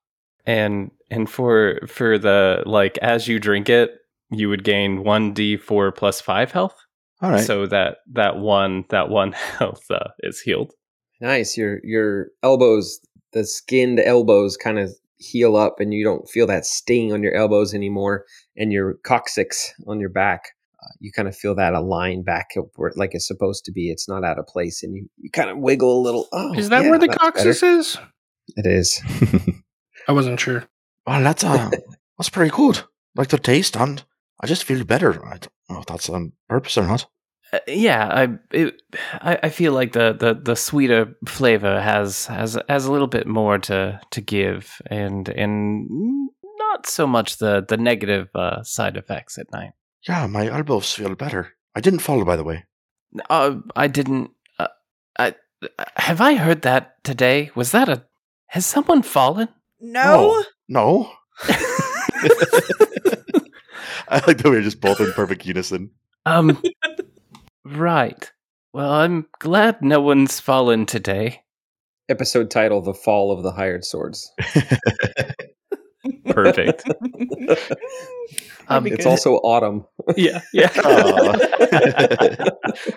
[0.48, 3.92] And and for for the like as you drink it,
[4.32, 6.76] you would gain 1d4 plus 5 health.
[7.22, 7.46] All right.
[7.46, 10.74] So that that one that one health uh, is healed.
[11.22, 13.00] nice your your elbows
[13.34, 17.34] the skinned elbows kind of heal up and you don't feel that sting on your
[17.34, 18.24] elbows anymore
[18.56, 22.66] and your coccyx on your back uh, you kind of feel that align back up
[22.76, 23.90] where, like it's supposed to be.
[23.90, 26.28] It's not out of place, and you, you kind of wiggle a little.
[26.32, 27.80] Oh, is that yeah, where the coccyx better.
[27.80, 27.98] is?
[28.56, 29.02] It is.
[30.08, 30.64] I wasn't sure.
[31.06, 31.70] well, that's uh,
[32.18, 32.82] that's pretty good.
[33.16, 34.04] Like the taste, and
[34.40, 35.26] I just feel better.
[35.26, 37.08] I don't know if that's on purpose or not.
[37.52, 38.82] Uh, yeah, I, it,
[39.14, 43.26] I I feel like the, the, the sweeter flavor has has has a little bit
[43.28, 45.88] more to, to give, and and
[46.60, 49.72] not so much the the negative uh, side effects at night.
[50.08, 51.54] Yeah, my elbows feel better.
[51.76, 52.66] I didn't fall, by the way.
[53.30, 54.32] Uh, I didn't.
[54.60, 54.68] Uh,
[55.18, 55.36] I
[55.96, 57.52] have I heard that today.
[57.56, 58.06] Was that a?
[58.48, 59.50] Has someone fallen?
[59.80, 60.44] No.
[60.68, 61.12] No.
[64.10, 65.92] I like that we are just both in perfect unison.
[66.26, 66.62] Um.
[67.66, 68.32] right.
[68.74, 71.42] Well, I'm glad no one's fallen today.
[72.10, 74.32] Episode title: The Fall of the Hired Swords.
[76.30, 76.84] Perfect.
[78.70, 79.86] Um, it's also autumn.
[80.18, 80.70] yeah, yeah.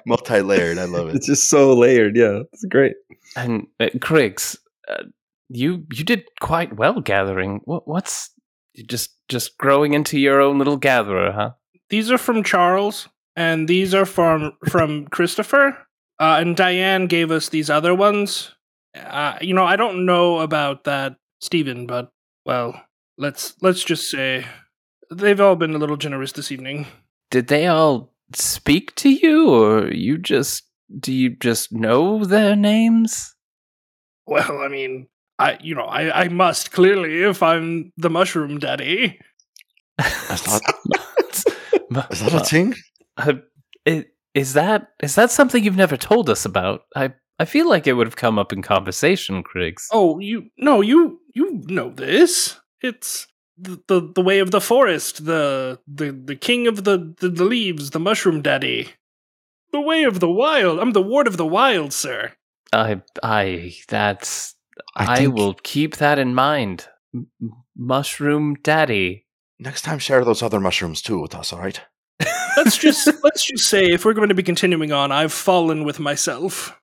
[0.04, 0.78] Multi layered.
[0.78, 1.14] I love it.
[1.14, 2.16] It's just so layered.
[2.16, 2.94] Yeah, it's great.
[3.36, 4.56] And uh, Kriggs,
[4.88, 5.04] uh,
[5.50, 7.60] you you did quite well gathering.
[7.64, 8.30] What, what's
[8.86, 11.50] just just growing into your own little gatherer, huh?
[11.90, 15.76] These are from Charles, and these are from from Christopher.
[16.18, 18.54] Uh, and Diane gave us these other ones.
[18.94, 22.10] Uh, you know, I don't know about that, Stephen, but
[22.44, 22.80] well,
[23.18, 24.46] let's let's just say
[25.10, 26.86] they've all been a little generous this evening.
[27.30, 30.64] Did they all speak to you, or you just
[30.98, 33.34] do you just know their names?
[34.26, 35.08] Well, I mean,
[35.40, 39.18] I you know, I I must clearly if I'm the mushroom daddy.
[39.98, 40.60] That's
[42.10, 42.74] is that a thing?
[43.16, 43.34] Uh,
[43.86, 46.82] i- is that is that something you've never told us about?
[46.96, 49.88] I I feel like it would have come up in conversation, Kriggs.
[49.92, 52.60] Oh, you no, you you know this.
[52.82, 53.26] It's
[53.58, 57.44] the the, the way of the forest, the the the king of the, the the
[57.44, 58.88] leaves, the mushroom daddy.
[59.72, 60.80] The way of the wild.
[60.80, 62.32] I'm the ward of the wild, sir.
[62.72, 64.54] I I that's
[64.96, 66.88] I I, will keep that in mind.
[67.14, 69.26] M- m- Mushroom Daddy.
[69.58, 71.80] Next time, share those other mushrooms too with us, all right?
[72.56, 76.00] Let's just let's just say if we're going to be continuing on, I've fallen with
[76.00, 76.78] myself.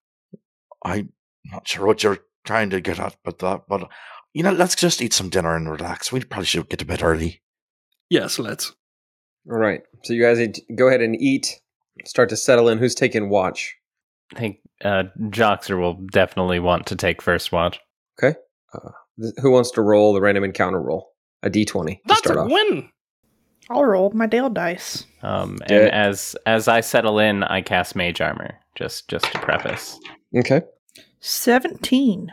[0.84, 1.12] I'm
[1.46, 3.90] not sure what you're trying to get at, but that, but
[4.34, 6.12] you know, let's just eat some dinner and relax.
[6.12, 7.42] We probably should get to bed early.
[8.10, 8.74] Yes, let's.
[9.50, 9.82] All right.
[10.04, 11.60] So you guys need to go ahead and eat.
[12.06, 12.78] Start to settle in.
[12.78, 13.76] Who's taking watch?
[14.36, 17.80] I think uh, Joxer will definitely want to take first watch.
[18.22, 18.38] Okay.
[18.74, 18.90] Uh,
[19.22, 21.12] th- who wants to roll the random encounter roll?
[21.44, 22.52] A d20 That's start a off.
[22.52, 22.90] win.
[23.70, 25.06] I'll roll my Dale dice.
[25.22, 25.76] Um, Yeah.
[25.78, 28.56] and as as I settle in, I cast Mage Armor.
[28.76, 30.00] Just just to preface.
[30.36, 30.62] Okay.
[31.20, 32.32] 17.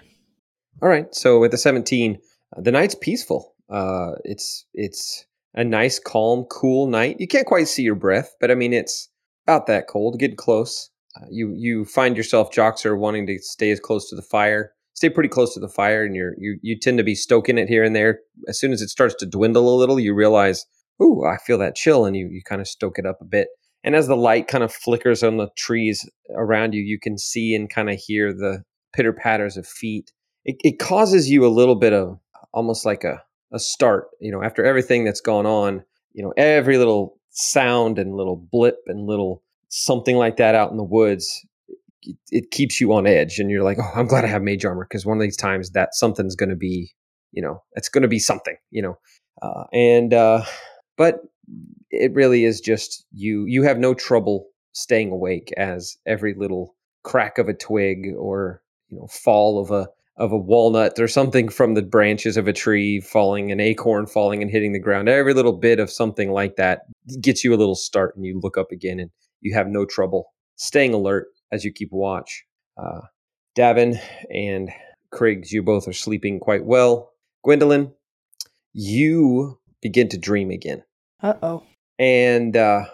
[0.82, 1.12] All right.
[1.14, 2.18] So with the 17,
[2.56, 3.54] uh, the night's peaceful.
[3.68, 5.24] Uh, it's it's
[5.54, 7.16] a nice, calm, cool night.
[7.18, 9.08] You can't quite see your breath, but I mean it's
[9.46, 10.90] about that cold, getting close.
[11.16, 15.10] Uh, you you find yourself Joxer wanting to stay as close to the fire, stay
[15.10, 17.84] pretty close to the fire, and you're you you tend to be stoking it here
[17.84, 18.20] and there.
[18.48, 20.64] As soon as it starts to dwindle a little, you realize,
[21.02, 23.48] ooh, I feel that chill, and you you kind of stoke it up a bit.
[23.84, 27.54] And as the light kind of flickers on the trees around you, you can see
[27.54, 28.64] and kind of hear the
[28.94, 30.10] pitter patters of feet.
[30.46, 32.18] It, it causes you a little bit of
[32.54, 33.22] almost like a,
[33.52, 35.84] a start, you know, after everything that's gone on,
[36.14, 40.78] you know, every little sound and little blip and little something like that out in
[40.78, 41.44] the woods,
[42.04, 43.38] it, it keeps you on edge.
[43.38, 45.70] And you're like, oh, I'm glad I have mage armor because one of these times
[45.70, 46.92] that something's going to be,
[47.32, 48.98] you know, it's going to be something, you know.
[49.42, 50.44] Uh, and, uh,
[50.96, 51.20] but
[51.90, 57.38] it really is just you, you have no trouble staying awake as every little crack
[57.38, 61.74] of a twig or, you know, fall of a, of a walnut or something from
[61.74, 65.08] the branches of a tree falling, an acorn falling and hitting the ground.
[65.08, 66.82] Every little bit of something like that
[67.20, 70.26] gets you a little start, and you look up again, and you have no trouble
[70.54, 72.44] staying alert as you keep watch.
[72.76, 73.00] Uh,
[73.56, 74.70] Davin and
[75.12, 77.12] Kriggs, you both are sleeping quite well.
[77.44, 77.92] Gwendolyn,
[78.72, 80.82] you begin to dream again.
[81.22, 81.62] Uh oh.
[81.98, 82.86] And uh,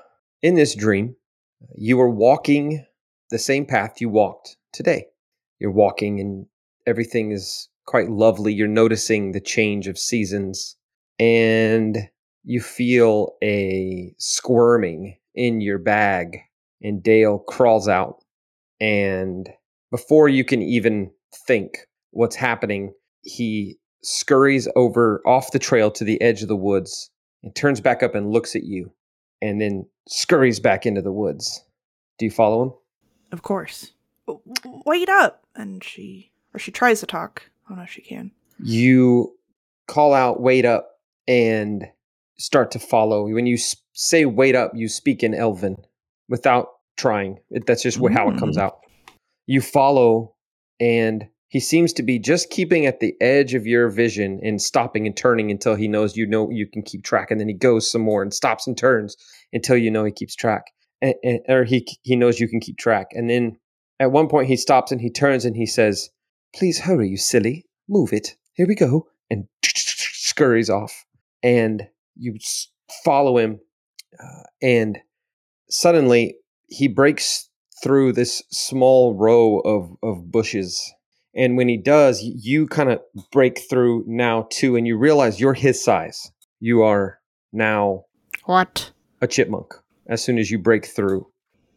[0.43, 1.17] in this dream,
[1.75, 2.85] you are walking
[3.31, 5.07] the same path you walked today.
[5.59, 6.47] You're walking, and
[6.87, 8.53] everything is quite lovely.
[8.53, 10.77] You're noticing the change of seasons,
[11.19, 12.09] and
[12.45, 16.39] you feel a squirming in your bag.
[16.83, 18.25] And Dale crawls out,
[18.81, 19.49] and
[19.91, 21.11] before you can even
[21.47, 27.11] think what's happening, he scurries over off the trail to the edge of the woods
[27.43, 28.91] and turns back up and looks at you
[29.43, 31.65] and then scurries back into the woods.
[32.19, 32.73] Do you follow him?
[33.33, 33.93] Of course.
[34.87, 35.45] Wait up.
[35.55, 37.51] And she, or she tries to talk.
[37.67, 38.33] I don't know if she can.
[38.63, 39.35] You
[39.87, 41.87] call out, wait up, and
[42.39, 43.27] start to follow.
[43.29, 43.59] When you
[43.93, 45.77] say "wait up," you speak in Elven
[46.29, 46.69] without
[47.01, 47.39] trying.
[47.51, 48.63] It, that's just what, how it comes Mm.
[48.63, 48.79] out.
[49.47, 50.35] You follow,
[50.79, 55.07] and he seems to be just keeping at the edge of your vision and stopping
[55.07, 57.91] and turning until he knows you know you can keep track, and then he goes
[57.91, 59.17] some more and stops and turns
[59.53, 60.65] until you know he keeps track,
[61.03, 63.57] and, and- or he he knows you can keep track, and then
[63.99, 66.11] at one point he stops and he turns and he says,
[66.55, 67.65] "Please hurry, you silly!
[67.89, 68.37] Move it!
[68.55, 71.05] Here we go!" and scurries off,
[71.43, 72.35] and you
[73.05, 73.59] follow him,
[74.23, 74.99] uh, and
[75.71, 76.37] suddenly
[76.71, 77.49] he breaks
[77.83, 80.93] through this small row of of bushes.
[81.35, 83.01] And when he does, you kind of
[83.31, 86.33] break through now too, and you realize you're his size.
[86.59, 87.21] You are
[87.53, 88.05] now
[88.47, 88.93] What?
[89.21, 89.75] a chipmunk
[90.09, 91.27] as soon as you break through.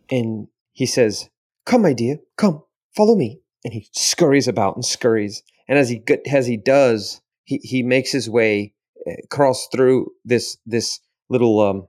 [0.10, 1.30] And he says,
[1.66, 2.64] Come, my dear, come,
[2.96, 3.42] follow me.
[3.64, 5.44] And he scurries about and scurries.
[5.68, 8.74] And as he as he does, he, he makes his way
[9.08, 11.88] uh, across through this this little um,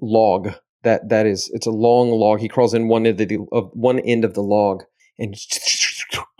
[0.00, 0.50] log
[0.86, 2.40] that that is it's a long log.
[2.40, 4.84] He crawls in one end of the of one end of the log
[5.18, 5.34] and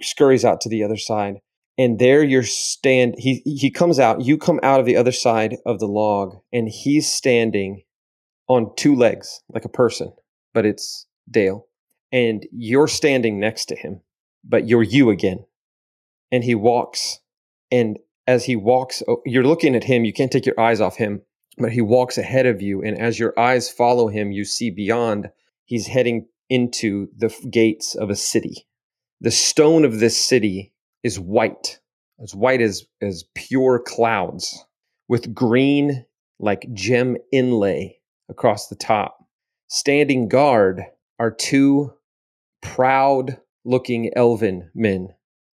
[0.00, 1.40] scurries out to the other side.
[1.76, 5.56] And there you're stand he he comes out, you come out of the other side
[5.66, 7.82] of the log, and he's standing
[8.48, 10.12] on two legs like a person,
[10.54, 11.66] but it's Dale.
[12.12, 14.00] And you're standing next to him,
[14.44, 15.44] but you're you again.
[16.30, 17.18] And he walks,
[17.70, 20.96] and as he walks, oh, you're looking at him, you can't take your eyes off
[20.96, 21.22] him,
[21.58, 22.82] but he walks ahead of you.
[22.82, 25.30] And as your eyes follow him, you see beyond,
[25.64, 28.66] he's heading into the gates of a city.
[29.20, 31.80] The stone of this city is white,
[32.22, 34.64] as white as, as pure clouds,
[35.08, 36.04] with green,
[36.38, 37.98] like gem inlay
[38.28, 39.24] across the top.
[39.68, 40.82] Standing guard
[41.18, 41.92] are two
[42.60, 45.08] proud looking elven men.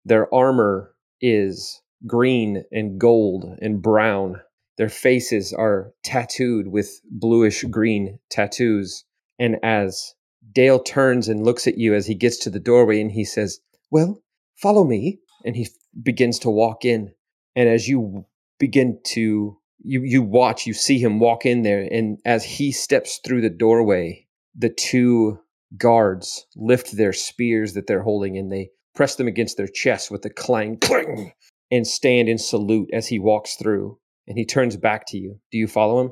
[0.05, 4.41] Their armor is green and gold and brown.
[4.79, 9.03] Their faces are tattooed with bluish green tattoos.
[9.37, 10.15] And as
[10.53, 13.59] Dale turns and looks at you as he gets to the doorway and he says,
[13.91, 14.23] Well,
[14.55, 15.19] follow me.
[15.43, 15.67] And he
[16.01, 17.13] begins to walk in.
[17.57, 18.25] And as you
[18.57, 23.19] begin to you you watch you see him walk in there and as he steps
[23.23, 25.39] through the doorway the two
[25.77, 30.25] guards lift their spears that they're holding and they press them against their chests with
[30.25, 31.31] a clang clang
[31.71, 33.97] and stand in salute as he walks through
[34.29, 35.39] and he turns back to you.
[35.51, 36.11] Do you follow him?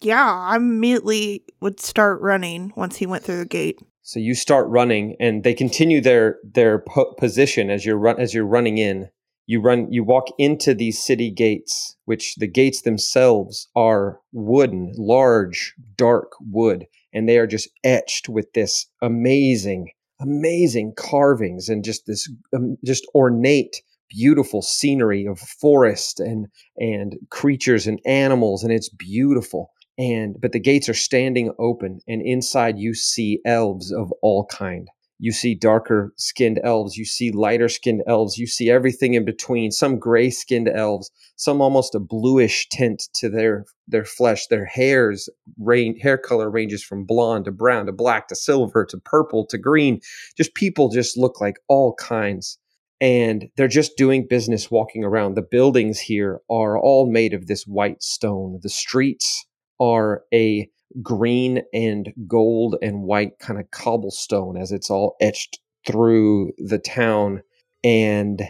[0.00, 3.80] Yeah, I immediately would start running once he went through the gate.
[4.02, 8.32] so you start running and they continue their their po- position as you're run as
[8.32, 9.08] you're running in.
[9.46, 15.74] You run you walk into these city gates which the gates themselves are wooden large
[15.96, 22.30] dark wood and they are just etched with this amazing amazing carvings and just this
[22.54, 26.46] um, just ornate beautiful scenery of forest and
[26.76, 29.70] and creatures and animals and it's beautiful.
[29.98, 34.88] And but the gates are standing open and inside you see elves of all kind.
[35.18, 39.70] You see darker skinned elves you see lighter skinned elves you see everything in between
[39.70, 44.46] some gray skinned elves some almost a bluish tint to their their flesh.
[44.46, 48.98] Their hairs rain, hair color ranges from blonde to brown to black to silver to
[48.98, 50.00] purple to green.
[50.36, 52.58] Just people just look like all kinds
[53.00, 55.34] and they're just doing business walking around.
[55.34, 58.60] The buildings here are all made of this white stone.
[58.62, 59.46] The streets
[59.80, 60.68] are a
[61.02, 67.42] green and gold and white kind of cobblestone as it's all etched through the town.
[67.82, 68.42] And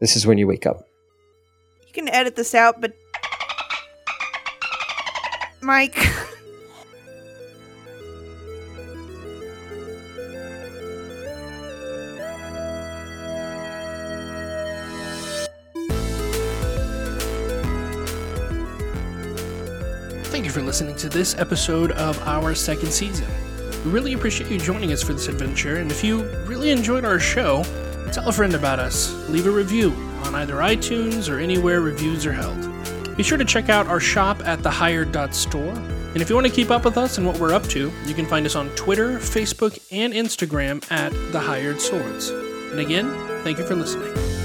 [0.00, 0.84] this is when you wake up.
[1.86, 2.92] You can edit this out, but
[5.62, 5.96] Mike.
[20.70, 23.26] listening to this episode of our second season.
[23.84, 27.18] We really appreciate you joining us for this adventure, and if you really enjoyed our
[27.18, 27.64] show,
[28.12, 29.12] tell a friend about us.
[29.28, 29.90] Leave a review
[30.22, 32.56] on either iTunes or anywhere reviews are held.
[33.16, 35.72] Be sure to check out our shop at thehired.store.
[35.72, 38.14] And if you want to keep up with us and what we're up to, you
[38.14, 42.28] can find us on Twitter, Facebook, and Instagram at The Hired Swords.
[42.28, 43.10] And again,
[43.42, 44.39] thank you for listening.